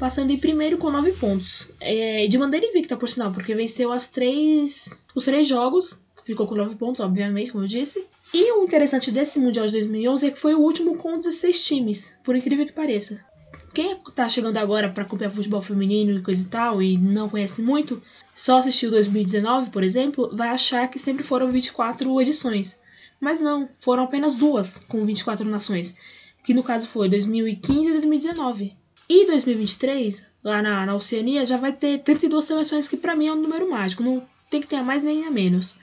passando 0.00 0.30
em 0.30 0.38
primeiro 0.38 0.78
com 0.78 0.90
nove 0.90 1.12
pontos, 1.12 1.72
é, 1.82 2.26
de 2.26 2.38
maneira 2.38 2.64
invicta, 2.64 2.96
por 2.96 3.10
sinal, 3.10 3.30
porque 3.30 3.54
venceu 3.54 3.92
as 3.92 4.08
três, 4.08 5.04
os 5.14 5.26
três 5.26 5.46
jogos, 5.46 6.02
ficou 6.24 6.46
com 6.46 6.54
nove 6.54 6.76
pontos, 6.76 7.02
obviamente, 7.02 7.52
como 7.52 7.64
eu 7.64 7.68
disse. 7.68 8.08
E 8.32 8.52
o 8.52 8.64
interessante 8.64 9.10
desse 9.10 9.38
Mundial 9.38 9.66
de 9.66 9.72
2011 9.72 10.26
é 10.26 10.30
que 10.30 10.38
foi 10.38 10.54
o 10.54 10.60
último 10.60 10.96
com 10.96 11.16
16 11.16 11.64
times, 11.64 12.14
por 12.22 12.36
incrível 12.36 12.66
que 12.66 12.72
pareça. 12.72 13.24
Quem 13.72 13.96
tá 14.14 14.28
chegando 14.28 14.56
agora 14.56 14.88
para 14.90 15.04
acompanhar 15.04 15.30
futebol 15.30 15.62
feminino 15.62 16.18
e 16.18 16.22
coisa 16.22 16.42
e 16.42 16.46
tal 16.46 16.82
e 16.82 16.98
não 16.98 17.28
conhece 17.28 17.62
muito, 17.62 18.02
só 18.34 18.58
assistiu 18.58 18.90
2019, 18.90 19.70
por 19.70 19.82
exemplo, 19.82 20.30
vai 20.32 20.48
achar 20.48 20.88
que 20.88 20.98
sempre 20.98 21.22
foram 21.22 21.50
24 21.50 22.20
edições. 22.20 22.80
Mas 23.20 23.40
não, 23.40 23.68
foram 23.78 24.04
apenas 24.04 24.34
duas 24.34 24.78
com 24.78 25.04
24 25.04 25.48
nações, 25.48 25.96
que 26.44 26.54
no 26.54 26.62
caso 26.62 26.86
foi 26.86 27.08
2015 27.08 27.88
e 27.88 27.92
2019. 27.92 28.76
E 29.08 29.26
2023, 29.26 30.26
lá 30.44 30.62
na, 30.62 30.86
na 30.86 30.94
Oceania, 30.94 31.46
já 31.46 31.56
vai 31.56 31.72
ter 31.72 32.02
32 32.02 32.44
seleções, 32.44 32.86
que 32.86 32.96
para 32.96 33.16
mim 33.16 33.28
é 33.28 33.32
um 33.32 33.40
número 33.40 33.70
mágico, 33.70 34.02
não 34.02 34.22
tem 34.50 34.60
que 34.60 34.66
ter 34.66 34.76
a 34.76 34.82
mais 34.82 35.02
nem 35.02 35.24
a 35.24 35.30
menos. 35.30 35.76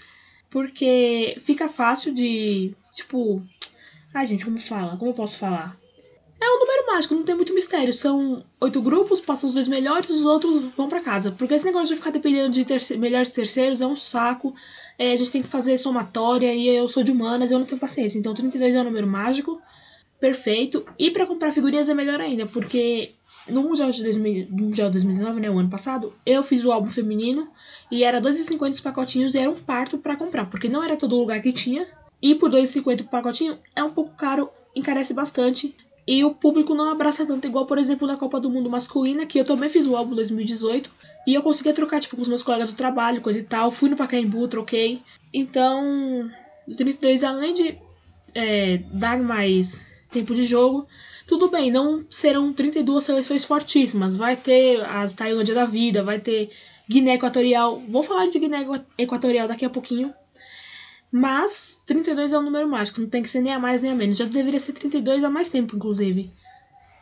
Porque 0.56 1.36
fica 1.42 1.68
fácil 1.68 2.14
de, 2.14 2.72
tipo, 2.96 3.44
ai 4.14 4.26
gente, 4.26 4.46
como 4.46 4.58
fala? 4.58 4.96
Como 4.96 5.12
eu 5.12 5.14
posso 5.14 5.38
falar? 5.38 5.76
É 6.40 6.50
um 6.50 6.60
número 6.62 6.88
mágico, 6.88 7.14
não 7.14 7.26
tem 7.26 7.36
muito 7.36 7.54
mistério. 7.54 7.92
São 7.92 8.42
oito 8.62 8.82
grupos, 8.82 9.20
passam 9.20 9.50
os 9.50 9.54
dois 9.54 9.68
melhores, 9.68 10.10
os 10.10 10.24
outros 10.24 10.64
vão 10.78 10.88
para 10.88 11.02
casa. 11.02 11.34
Porque 11.34 11.56
esse 11.56 11.66
negócio 11.66 11.90
de 11.90 11.98
ficar 11.98 12.12
dependendo 12.12 12.52
de 12.52 12.98
melhores 12.98 13.32
terceiros 13.32 13.82
é 13.82 13.86
um 13.86 13.98
saco. 13.98 14.56
É, 14.98 15.12
a 15.12 15.16
gente 15.18 15.30
tem 15.30 15.42
que 15.42 15.50
fazer 15.50 15.78
somatória 15.78 16.54
e 16.54 16.70
eu 16.70 16.88
sou 16.88 17.04
de 17.04 17.12
humanas, 17.12 17.52
eu 17.52 17.60
não 17.60 17.66
tenho 17.66 17.82
paciência. 17.82 18.18
Então 18.18 18.34
32 18.34 18.76
é 18.76 18.80
um 18.80 18.86
número 18.86 19.08
mágico, 19.08 19.62
perfeito. 20.22 20.86
E 20.98 21.12
para 21.12 21.26
comprar 21.26 21.52
figurinhas 21.52 21.90
é 21.90 21.94
melhor 21.94 22.22
ainda, 22.22 22.46
porque 22.46 23.12
no 23.50 23.62
Mundial 23.64 23.90
de 23.90 24.02
2000, 24.02 24.48
Mundial 24.52 24.90
2019, 24.90 25.42
né, 25.42 25.52
o 25.52 25.60
ano 25.60 25.70
passado, 25.70 26.14
eu 26.26 26.42
fiz 26.42 26.64
o 26.64 26.72
álbum 26.72 26.90
feminino 26.90 27.52
e 27.92 28.04
era 28.04 28.22
2,50 28.22 28.72
os 28.72 28.82
pacotinhos 28.82 29.36
e 29.36 29.40
era 29.40 29.50
um 29.50 29.56
parto 29.56 29.98
para 29.98 30.16
comprar, 30.16 30.46
porque 30.50 30.68
não 30.68 30.84
era 30.84 30.98
todo 30.98 31.18
lugar 31.18 31.42
que 31.42 31.52
tinha. 31.52 31.88
E 32.22 32.34
por 32.36 32.50
2,50 32.50 33.02
o 33.02 33.04
pacotinho 33.06 33.58
é 33.76 33.84
um 33.84 33.92
pouco 33.92 34.16
caro, 34.16 34.50
encarece 34.76 35.14
bastante. 35.14 35.76
E 36.08 36.24
o 36.24 36.34
público 36.34 36.76
não 36.76 36.92
abraça 36.92 37.26
tanto, 37.26 37.48
igual, 37.48 37.66
por 37.66 37.78
exemplo, 37.78 38.08
na 38.08 38.16
Copa 38.16 38.40
do 38.40 38.50
Mundo 38.50 38.70
masculina, 38.70 39.26
que 39.26 39.40
eu 39.40 39.46
também 39.46 39.70
fiz 39.70 39.88
o 39.88 39.96
álbum 39.96 40.14
2018. 40.14 40.90
E 41.28 41.34
eu 41.34 41.42
conseguia 41.42 41.74
trocar, 41.74 42.00
tipo, 42.00 42.16
com 42.16 42.22
os 42.22 42.28
meus 42.28 42.44
colegas 42.44 42.72
do 42.72 42.78
trabalho, 42.78 43.22
coisa 43.22 43.40
e 43.40 43.44
tal. 43.44 43.72
Fui 43.72 43.90
no 43.90 43.96
Pacaembu, 43.96 44.48
troquei. 44.48 45.02
Então, 45.34 46.30
o 46.68 46.76
32, 46.76 47.24
além 47.24 47.56
de 47.56 47.78
é, 48.36 48.78
dar 48.92 49.18
mais 49.18 49.88
tempo 50.12 50.36
de 50.36 50.44
jogo, 50.44 50.88
tudo 51.26 51.50
bem, 51.50 51.72
não 51.72 52.06
serão 52.08 52.54
32 52.54 53.04
seleções 53.04 53.44
fortíssimas. 53.44 54.16
Vai 54.16 54.36
ter 54.36 54.82
as 54.86 55.16
Tailândia 55.16 55.56
da 55.56 55.66
vida, 55.66 56.04
vai 56.04 56.20
ter 56.20 56.52
Guiné 56.90 57.16
Equatorial. 57.16 57.78
Vou 57.88 58.04
falar 58.04 58.28
de 58.28 58.40
Guiné 58.40 58.66
Equatorial 58.98 59.48
daqui 59.48 59.66
a 59.66 59.70
pouquinho. 59.70 60.14
Mas 61.12 61.80
32 61.86 62.34
é 62.34 62.40
um 62.40 62.44
número 62.44 62.68
mágico, 62.68 63.00
não 63.00 63.08
tem 63.08 63.24
que 63.24 63.30
ser 63.30 63.42
nem 63.42 63.54
a 63.54 63.60
mais 63.60 63.82
nem 63.82 63.92
a 63.92 63.96
menos. 63.96 64.18
Já 64.18 64.26
deveria 64.26 64.60
ser 64.60 64.74
32 64.74 65.24
há 65.24 65.30
mais 65.30 65.50
tempo, 65.50 65.76
inclusive. 65.76 66.30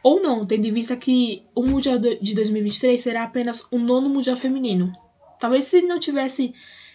Ou 0.03 0.21
não, 0.21 0.45
tendo 0.45 0.65
em 0.65 0.71
vista 0.71 0.95
que 0.95 1.43
o 1.55 1.63
Mundial 1.63 1.97
de 1.97 2.33
2023 2.35 3.01
será 3.01 3.23
apenas 3.23 3.65
o 3.71 3.79
nono 3.79 4.09
Mundial 4.09 4.35
feminino. 4.35 4.91
Talvez 5.39 5.65
se 5.65 5.81
não 5.81 5.99
tivesse 5.99 6.53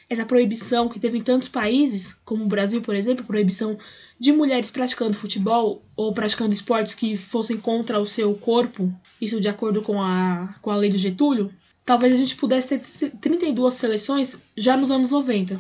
essa 0.09 0.25
proibição 0.25 0.89
que 0.89 1.01
teve 1.01 1.19
em 1.19 1.23
tantos 1.23 1.49
países, 1.49 2.15
como 2.25 2.45
o 2.45 2.49
Brasil, 2.49 2.81
por 2.81 2.95
exemplo, 2.95 3.25
proibição 3.25 3.77
de 4.19 4.33
mulheres 4.33 4.71
praticando 4.71 5.15
futebol 5.15 5.83
ou 5.97 6.13
praticando 6.13 6.53
esportes 6.53 6.95
que 6.95 7.17
fossem 7.17 7.57
contra 7.57 8.01
o 8.01 8.07
seu 8.07 8.35
corpo, 8.35 8.93
isso 9.21 9.41
de 9.41 9.49
acordo 9.49 9.83
com 9.83 10.01
a, 10.01 10.55
com 10.63 10.71
a 10.71 10.77
lei 10.77 10.91
do 10.91 10.97
Getúlio, 10.97 11.53
talvez 11.89 12.13
a 12.13 12.17
gente 12.17 12.37
pudesse 12.37 12.79
ter 12.79 13.11
32 13.13 13.73
seleções 13.73 14.41
já 14.55 14.77
nos 14.77 14.91
anos 14.91 15.11
90. 15.11 15.59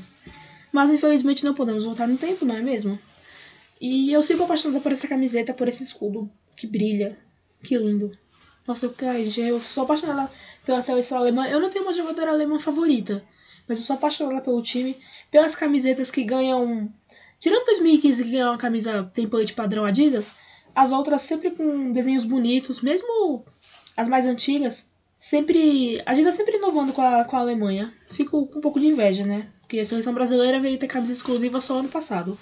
Mas 0.71 0.91
infelizmente 0.91 1.43
não 1.43 1.55
podemos 1.55 1.85
voltar 1.85 2.07
no 2.07 2.19
tempo, 2.19 2.45
não 2.45 2.55
é 2.55 2.61
mesmo? 2.61 2.99
E 3.81 4.13
eu 4.13 4.23
sigo 4.23 4.45
apaixonada 4.45 4.79
por 4.79 4.93
essa 4.93 5.09
camiseta, 5.09 5.55
por 5.55 5.67
esse 5.69 5.83
escudo 5.83 6.31
que 6.55 6.67
brilha. 6.67 7.19
Que 7.63 7.79
lindo. 7.79 8.15
Nossa, 8.67 8.85
eu, 8.85 8.95
gente, 9.25 9.41
eu 9.41 9.59
sou 9.59 9.85
apaixonada 9.85 10.31
pela 10.67 10.83
seleção 10.83 11.17
alemã. 11.17 11.49
Eu 11.49 11.61
não 11.61 11.71
tenho 11.71 11.87
uma 11.87 11.95
jogadora 11.95 12.33
alemã 12.33 12.59
favorita, 12.59 13.25
mas 13.67 13.79
eu 13.79 13.85
sou 13.87 13.97
apaixonada 13.97 14.43
pelo 14.43 14.63
time, 14.63 14.99
pelas 15.31 15.55
camisetas 15.55 16.11
que 16.11 16.25
ganham. 16.25 16.93
Tirando 17.41 17.65
2015 17.65 18.25
que 18.25 18.31
ganhou 18.33 18.51
uma 18.51 18.59
camisa 18.59 19.11
template 19.15 19.55
padrão 19.55 19.87
Adidas, 19.87 20.37
as 20.75 20.93
outras 20.93 21.23
sempre 21.23 21.53
com 21.53 21.91
desenhos 21.91 22.25
bonitos, 22.27 22.83
mesmo 22.83 23.47
as 23.97 24.09
mais 24.09 24.27
antigas, 24.27 24.91
sempre. 25.19 26.01
A 26.07 26.13
Adidas 26.13 26.37
sempre 26.37 26.57
inovando 26.57 26.93
com 26.93 27.03
a, 27.03 27.25
com 27.25 27.37
a 27.37 27.41
Alemanha. 27.41 27.93
Fico 28.09 28.47
com 28.47 28.59
um 28.59 28.63
pouco 28.63 28.79
de 28.79 28.87
inveja, 28.87 29.25
né? 29.25 29.49
Porque 29.61 29.81
a 29.81 29.85
seleção 29.85 30.15
brasileira 30.15 30.61
veio 30.61 30.79
ter 30.79 30.87
camisa 30.87 31.13
exclusiva 31.13 31.61
só 31.61 31.79
ano 31.79 31.89
passado. 31.89 32.39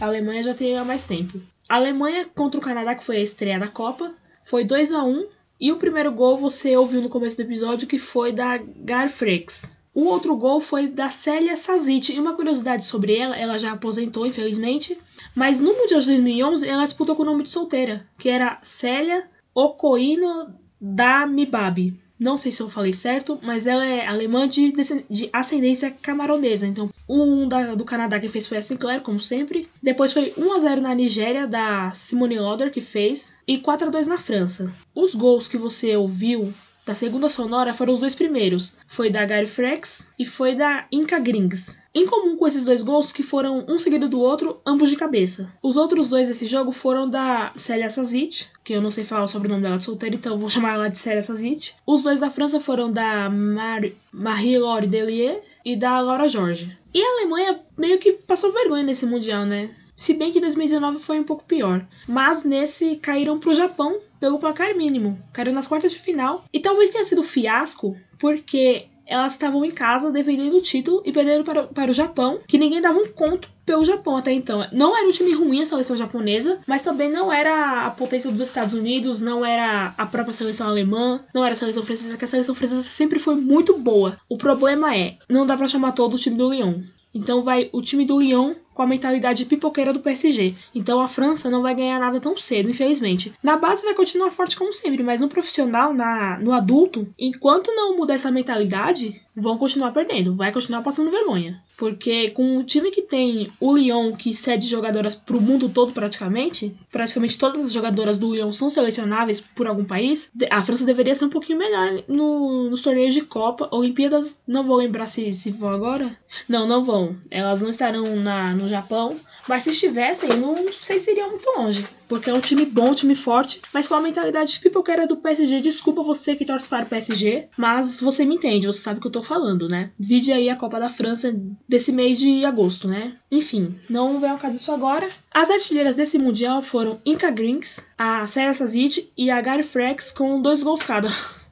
A 0.00 0.06
Alemanha 0.06 0.42
já 0.42 0.54
tem 0.54 0.76
há 0.76 0.84
mais 0.84 1.04
tempo. 1.04 1.40
A 1.68 1.76
Alemanha 1.76 2.28
contra 2.34 2.58
o 2.58 2.62
Canadá, 2.62 2.94
que 2.94 3.04
foi 3.04 3.18
a 3.18 3.22
estreia 3.22 3.58
da 3.58 3.68
Copa, 3.68 4.14
foi 4.42 4.64
2 4.64 4.92
a 4.92 5.04
1 5.04 5.26
e 5.60 5.72
o 5.72 5.76
primeiro 5.76 6.12
gol 6.12 6.36
você 6.36 6.76
ouviu 6.76 7.00
no 7.00 7.08
começo 7.08 7.36
do 7.36 7.42
episódio 7.42 7.86
que 7.86 7.98
foi 7.98 8.32
da 8.32 8.58
Garfrex. 8.58 9.76
O 9.94 10.04
outro 10.04 10.36
gol 10.36 10.60
foi 10.60 10.88
da 10.88 11.08
Célia 11.08 11.56
Sazit. 11.56 12.12
E 12.12 12.20
uma 12.20 12.34
curiosidade 12.34 12.84
sobre 12.84 13.16
ela, 13.16 13.34
ela 13.34 13.56
já 13.56 13.72
aposentou, 13.72 14.26
infelizmente. 14.26 14.98
Mas 15.34 15.60
no 15.60 15.72
Mundial 15.72 16.00
de 16.00 16.06
2011, 16.06 16.68
ela 16.68 16.84
disputou 16.84 17.16
com 17.16 17.22
o 17.22 17.26
nome 17.26 17.42
de 17.42 17.48
solteira, 17.48 18.06
que 18.18 18.28
era 18.28 18.58
Célia 18.60 19.26
Okoino 19.54 20.54
da 20.78 21.26
Mibabi 21.26 22.05
não 22.18 22.36
sei 22.36 22.50
se 22.50 22.62
eu 22.62 22.68
falei 22.68 22.92
certo, 22.92 23.38
mas 23.42 23.66
ela 23.66 23.86
é 23.86 24.06
alemã 24.06 24.48
de, 24.48 24.72
de 25.08 25.28
ascendência 25.32 25.90
camaronesa. 25.90 26.66
Então, 26.66 26.90
um 27.08 27.46
da, 27.46 27.74
do 27.74 27.84
Canadá 27.84 28.18
que 28.18 28.28
fez 28.28 28.46
foi 28.46 28.58
a 28.58 28.62
Sinclair, 28.62 29.00
como 29.02 29.20
sempre. 29.20 29.68
Depois 29.82 30.12
foi 30.12 30.32
1x0 30.32 30.80
na 30.80 30.94
Nigéria, 30.94 31.46
da 31.46 31.90
Simone 31.90 32.38
Lauder, 32.38 32.72
que 32.72 32.80
fez. 32.80 33.36
E 33.46 33.58
4x2 33.58 34.06
na 34.06 34.18
França. 34.18 34.72
Os 34.94 35.14
gols 35.14 35.48
que 35.48 35.58
você 35.58 35.96
ouviu 35.96 36.52
da 36.86 36.94
segunda 36.94 37.28
sonora 37.28 37.74
foram 37.74 37.92
os 37.92 38.00
dois 38.00 38.14
primeiros. 38.14 38.78
Foi 38.86 39.10
da 39.10 39.24
Gary 39.24 39.46
Frex 39.46 40.10
e 40.18 40.24
foi 40.24 40.54
da 40.54 40.86
Inca 40.92 41.18
Grings. 41.18 41.78
Em 41.96 42.04
comum 42.04 42.36
com 42.36 42.46
esses 42.46 42.62
dois 42.62 42.82
gols, 42.82 43.10
que 43.10 43.22
foram 43.22 43.64
um 43.66 43.78
seguido 43.78 44.06
do 44.06 44.20
outro, 44.20 44.60
ambos 44.66 44.90
de 44.90 44.96
cabeça. 44.96 45.50
Os 45.62 45.78
outros 45.78 46.10
dois 46.10 46.28
desse 46.28 46.44
jogo 46.44 46.70
foram 46.70 47.08
da 47.08 47.52
Célia 47.54 47.88
Sazit, 47.88 48.50
que 48.62 48.74
eu 48.74 48.82
não 48.82 48.90
sei 48.90 49.02
falar 49.02 49.24
o 49.24 49.26
sobrenome 49.26 49.62
dela 49.62 49.78
de 49.78 49.84
solteira, 49.84 50.14
então 50.14 50.36
vou 50.36 50.50
chamar 50.50 50.74
ela 50.74 50.88
de 50.88 50.98
Célia 50.98 51.22
Sazit. 51.22 51.74
Os 51.86 52.02
dois 52.02 52.20
da 52.20 52.28
França 52.28 52.60
foram 52.60 52.92
da 52.92 53.30
Mar 53.30 53.80
Marie-Laure 54.12 54.86
Delier 54.86 55.42
e 55.64 55.74
da 55.74 55.98
Laura 55.98 56.28
Jorge. 56.28 56.76
E 56.92 57.00
a 57.00 57.12
Alemanha 57.12 57.60
meio 57.78 57.98
que 57.98 58.12
passou 58.12 58.52
vergonha 58.52 58.82
nesse 58.82 59.06
Mundial, 59.06 59.46
né? 59.46 59.70
Se 59.96 60.12
bem 60.12 60.30
que 60.30 60.38
2019 60.38 60.98
foi 60.98 61.18
um 61.18 61.24
pouco 61.24 61.44
pior. 61.44 61.82
Mas 62.06 62.44
nesse 62.44 62.96
caíram 62.96 63.38
pro 63.38 63.54
Japão 63.54 63.96
pelo 64.20 64.38
placar 64.38 64.76
mínimo. 64.76 65.18
Caíram 65.32 65.54
nas 65.54 65.66
quartas 65.66 65.92
de 65.92 65.98
final. 65.98 66.44
E 66.52 66.60
talvez 66.60 66.90
tenha 66.90 67.04
sido 67.04 67.22
fiasco, 67.22 67.96
porque 68.18 68.86
elas 69.06 69.32
estavam 69.32 69.64
em 69.64 69.70
casa 69.70 70.10
defendendo 70.10 70.56
o 70.56 70.62
título 70.62 71.02
e 71.04 71.12
perdendo 71.12 71.44
para, 71.44 71.64
para 71.64 71.90
o 71.90 71.94
Japão, 71.94 72.40
que 72.46 72.58
ninguém 72.58 72.80
dava 72.80 72.98
um 72.98 73.08
conto 73.08 73.48
pelo 73.64 73.84
Japão 73.84 74.16
até 74.16 74.32
então. 74.32 74.66
Não 74.72 74.96
era 74.96 75.06
um 75.06 75.12
time 75.12 75.32
ruim 75.32 75.62
a 75.62 75.66
seleção 75.66 75.96
japonesa, 75.96 76.60
mas 76.66 76.82
também 76.82 77.10
não 77.10 77.32
era 77.32 77.86
a 77.86 77.90
potência 77.90 78.30
dos 78.30 78.40
Estados 78.40 78.74
Unidos, 78.74 79.20
não 79.20 79.44
era 79.44 79.92
a 79.96 80.06
própria 80.06 80.32
seleção 80.32 80.68
alemã, 80.68 81.24
não 81.34 81.44
era 81.44 81.52
a 81.52 81.56
seleção 81.56 81.82
francesa, 81.82 82.16
que 82.16 82.24
a 82.24 82.28
seleção 82.28 82.54
francesa 82.54 82.82
sempre 82.82 83.18
foi 83.18 83.34
muito 83.34 83.76
boa. 83.78 84.16
O 84.28 84.36
problema 84.36 84.96
é, 84.96 85.16
não 85.28 85.46
dá 85.46 85.56
para 85.56 85.68
chamar 85.68 85.92
todo 85.92 86.14
o 86.14 86.18
time 86.18 86.36
do 86.36 86.50
Lyon. 86.50 86.82
Então 87.12 87.42
vai 87.42 87.68
o 87.72 87.80
time 87.80 88.04
do 88.04 88.20
Lyon 88.20 88.54
com 88.76 88.82
a 88.82 88.86
mentalidade 88.86 89.46
pipoqueira 89.46 89.90
do 89.90 90.00
PSG. 90.00 90.54
Então 90.74 91.00
a 91.00 91.08
França 91.08 91.48
não 91.48 91.62
vai 91.62 91.74
ganhar 91.74 91.98
nada 91.98 92.20
tão 92.20 92.36
cedo, 92.36 92.68
infelizmente. 92.68 93.32
Na 93.42 93.56
base 93.56 93.82
vai 93.82 93.94
continuar 93.94 94.30
forte 94.30 94.54
como 94.54 94.70
sempre, 94.70 95.02
mas 95.02 95.22
no 95.22 95.28
profissional, 95.28 95.94
na 95.94 96.38
no 96.38 96.52
adulto, 96.52 97.08
enquanto 97.18 97.72
não 97.72 97.96
mudar 97.96 98.14
essa 98.14 98.30
mentalidade, 98.30 99.22
vão 99.34 99.56
continuar 99.56 99.92
perdendo, 99.92 100.36
vai 100.36 100.52
continuar 100.52 100.82
passando 100.82 101.10
vergonha. 101.10 101.58
Porque 101.76 102.30
com 102.30 102.56
o 102.58 102.64
time 102.64 102.90
que 102.90 103.02
tem 103.02 103.52
o 103.60 103.76
Lyon, 103.76 104.16
que 104.16 104.32
cede 104.34 104.66
jogadoras 104.66 105.14
pro 105.14 105.40
mundo 105.40 105.68
todo 105.68 105.92
praticamente, 105.92 106.74
praticamente 106.90 107.36
todas 107.38 107.64
as 107.64 107.72
jogadoras 107.72 108.18
do 108.18 108.34
Lyon 108.34 108.52
são 108.52 108.70
selecionáveis 108.70 109.40
por 109.40 109.66
algum 109.66 109.84
país, 109.84 110.30
a 110.50 110.62
França 110.62 110.84
deveria 110.84 111.14
ser 111.14 111.26
um 111.26 111.30
pouquinho 111.30 111.58
melhor 111.58 112.02
no, 112.08 112.70
nos 112.70 112.80
torneios 112.80 113.12
de 113.12 113.20
Copa. 113.20 113.68
Olimpíadas, 113.70 114.40
não 114.46 114.64
vou 114.64 114.76
lembrar 114.76 115.06
se, 115.06 115.32
se 115.32 115.50
vão 115.50 115.70
agora. 115.70 116.16
Não, 116.48 116.66
não 116.66 116.84
vão. 116.84 117.16
Elas 117.30 117.60
não 117.60 117.70
estarão 117.70 118.16
na, 118.16 118.54
no 118.54 118.68
Japão. 118.68 119.16
Mas 119.48 119.62
se 119.62 119.70
estivessem, 119.70 120.28
não 120.38 120.72
sei 120.72 120.98
se 120.98 121.12
iriam 121.12 121.30
muito 121.30 121.48
longe. 121.56 121.86
Porque 122.08 122.30
é 122.30 122.34
um 122.34 122.40
time 122.40 122.64
bom, 122.64 122.90
um 122.90 122.94
time 122.94 123.14
forte, 123.14 123.60
mas 123.72 123.86
com 123.86 123.94
a 123.94 124.00
mentalidade 124.00 124.52
de 124.52 124.60
pipoqueira 124.60 125.06
do 125.06 125.16
PSG. 125.16 125.60
Desculpa 125.60 126.02
você 126.02 126.36
que 126.36 126.44
torce 126.44 126.68
para 126.68 126.84
o 126.84 126.88
PSG, 126.88 127.48
mas 127.56 128.00
você 128.00 128.24
me 128.24 128.36
entende, 128.36 128.66
você 128.66 128.80
sabe 128.80 128.98
o 128.98 129.00
que 129.00 129.08
eu 129.08 129.12
tô 129.12 129.22
falando, 129.22 129.68
né? 129.68 129.90
Vide 129.98 130.32
aí 130.32 130.48
a 130.48 130.56
Copa 130.56 130.78
da 130.78 130.88
França 130.88 131.34
desse 131.68 131.92
mês 131.92 132.18
de 132.18 132.44
agosto, 132.44 132.88
né? 132.88 133.16
Enfim, 133.30 133.74
não 133.88 134.20
vem 134.20 134.30
ao 134.30 134.38
caso 134.38 134.56
isso 134.56 134.72
agora. 134.72 135.08
As 135.32 135.50
artilheiras 135.50 135.96
desse 135.96 136.18
Mundial 136.18 136.62
foram 136.62 137.00
Inca 137.04 137.30
Grinks, 137.30 137.88
a 137.98 138.26
Sarah 138.26 138.54
Sazid 138.54 139.12
e 139.16 139.30
a 139.30 139.40
Gary 139.40 139.62
Frex 139.62 140.10
com 140.10 140.40
dois 140.40 140.62
gols 140.62 140.82
cada. 140.82 141.08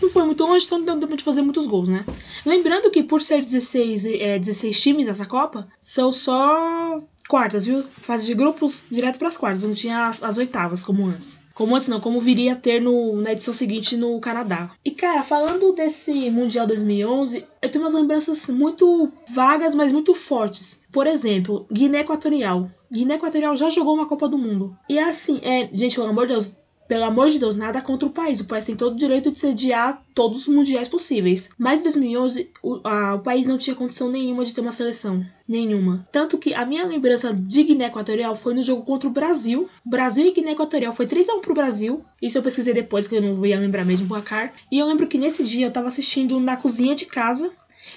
Não 0.00 0.08
foi 0.08 0.24
muito 0.24 0.44
longe, 0.44 0.64
então 0.64 0.78
não 0.78 0.86
deu 0.86 1.00
tempo 1.00 1.16
de 1.16 1.24
fazer 1.24 1.42
muitos 1.42 1.66
gols, 1.66 1.88
né? 1.88 2.04
Lembrando 2.44 2.90
que 2.90 3.02
por 3.02 3.20
ser 3.20 3.44
16, 3.44 4.06
é, 4.06 4.38
16 4.38 4.80
times 4.80 5.08
essa 5.08 5.26
Copa, 5.26 5.68
são 5.80 6.10
só 6.10 6.98
quartas, 7.26 7.66
viu? 7.66 7.82
Fase 7.82 8.26
de 8.26 8.34
grupos 8.34 8.82
direto 8.90 9.18
para 9.18 9.28
as 9.28 9.36
quartas, 9.36 9.64
não 9.64 9.74
tinha 9.74 10.06
as, 10.08 10.22
as, 10.22 10.38
oitavas 10.38 10.84
como 10.84 11.06
antes. 11.06 11.38
Como 11.54 11.74
antes 11.74 11.88
não, 11.88 12.00
como 12.00 12.20
viria 12.20 12.52
a 12.52 12.56
ter 12.56 12.80
no, 12.80 13.20
na 13.20 13.32
edição 13.32 13.54
seguinte 13.54 13.96
no 13.96 14.20
Canadá. 14.20 14.70
E 14.84 14.90
cara, 14.90 15.22
falando 15.22 15.72
desse 15.72 16.30
Mundial 16.30 16.66
2011, 16.66 17.44
eu 17.62 17.70
tenho 17.70 17.84
umas 17.84 17.94
lembranças 17.94 18.48
muito 18.48 19.10
vagas, 19.30 19.74
mas 19.74 19.90
muito 19.90 20.14
fortes. 20.14 20.82
Por 20.92 21.06
exemplo, 21.06 21.66
Guiné 21.72 22.00
Equatorial. 22.00 22.70
Guiné 22.92 23.14
Equatorial 23.14 23.56
já 23.56 23.70
jogou 23.70 23.94
uma 23.94 24.06
Copa 24.06 24.28
do 24.28 24.38
Mundo. 24.38 24.76
E 24.88 24.98
assim, 24.98 25.40
é, 25.42 25.68
gente, 25.72 25.96
pelo 25.96 26.08
amor 26.08 26.26
de 26.26 26.34
Deus, 26.34 26.56
pelo 26.88 27.04
amor 27.04 27.28
de 27.28 27.38
Deus, 27.38 27.56
nada 27.56 27.80
contra 27.80 28.08
o 28.08 28.12
país. 28.12 28.40
O 28.40 28.44
país 28.44 28.64
tem 28.64 28.76
todo 28.76 28.94
o 28.94 28.98
direito 28.98 29.30
de 29.30 29.38
sediar 29.38 30.02
todos 30.14 30.42
os 30.42 30.48
mundiais 30.48 30.88
possíveis. 30.88 31.50
Mas 31.58 31.80
em 31.80 31.84
2011, 31.84 32.50
o, 32.62 32.80
a, 32.84 33.14
o 33.14 33.20
país 33.20 33.46
não 33.46 33.58
tinha 33.58 33.74
condição 33.74 34.08
nenhuma 34.08 34.44
de 34.44 34.54
ter 34.54 34.60
uma 34.60 34.70
seleção. 34.70 35.24
Nenhuma. 35.48 36.06
Tanto 36.10 36.38
que 36.38 36.54
a 36.54 36.64
minha 36.64 36.84
lembrança 36.84 37.32
de 37.32 37.62
Guiné 37.62 37.86
Equatorial 37.86 38.34
foi 38.34 38.54
no 38.54 38.62
jogo 38.62 38.82
contra 38.82 39.08
o 39.08 39.12
Brasil. 39.12 39.68
Brasil 39.84 40.26
e 40.26 40.32
Guiné 40.32 40.52
Equatorial 40.52 40.92
foi 40.92 41.06
3x1 41.06 41.40
pro 41.40 41.54
Brasil. 41.54 42.02
Isso 42.20 42.38
eu 42.38 42.42
pesquisei 42.42 42.74
depois, 42.74 43.06
que 43.06 43.16
eu 43.16 43.22
não 43.22 43.46
ia 43.46 43.58
lembrar 43.58 43.84
mesmo 43.84 44.06
o 44.06 44.08
placar. 44.08 44.52
E 44.70 44.78
eu 44.78 44.86
lembro 44.86 45.06
que 45.06 45.18
nesse 45.18 45.44
dia 45.44 45.66
eu 45.66 45.72
tava 45.72 45.88
assistindo 45.88 46.38
na 46.40 46.56
cozinha 46.56 46.94
de 46.94 47.06
casa 47.06 47.50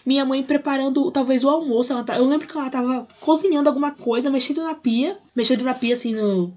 minha 0.05 0.23
mãe 0.23 0.43
preparando 0.43 1.11
talvez 1.11 1.43
o 1.43 1.49
almoço. 1.49 1.91
Ela 1.91 2.03
tá, 2.03 2.17
eu 2.17 2.25
lembro 2.25 2.47
que 2.47 2.57
ela 2.57 2.69
tava 2.69 3.07
cozinhando 3.19 3.69
alguma 3.69 3.91
coisa, 3.91 4.29
mexendo 4.29 4.63
na 4.63 4.75
pia, 4.75 5.17
mexendo 5.35 5.63
na 5.63 5.73
pia 5.73 5.93
assim 5.93 6.13
no. 6.13 6.53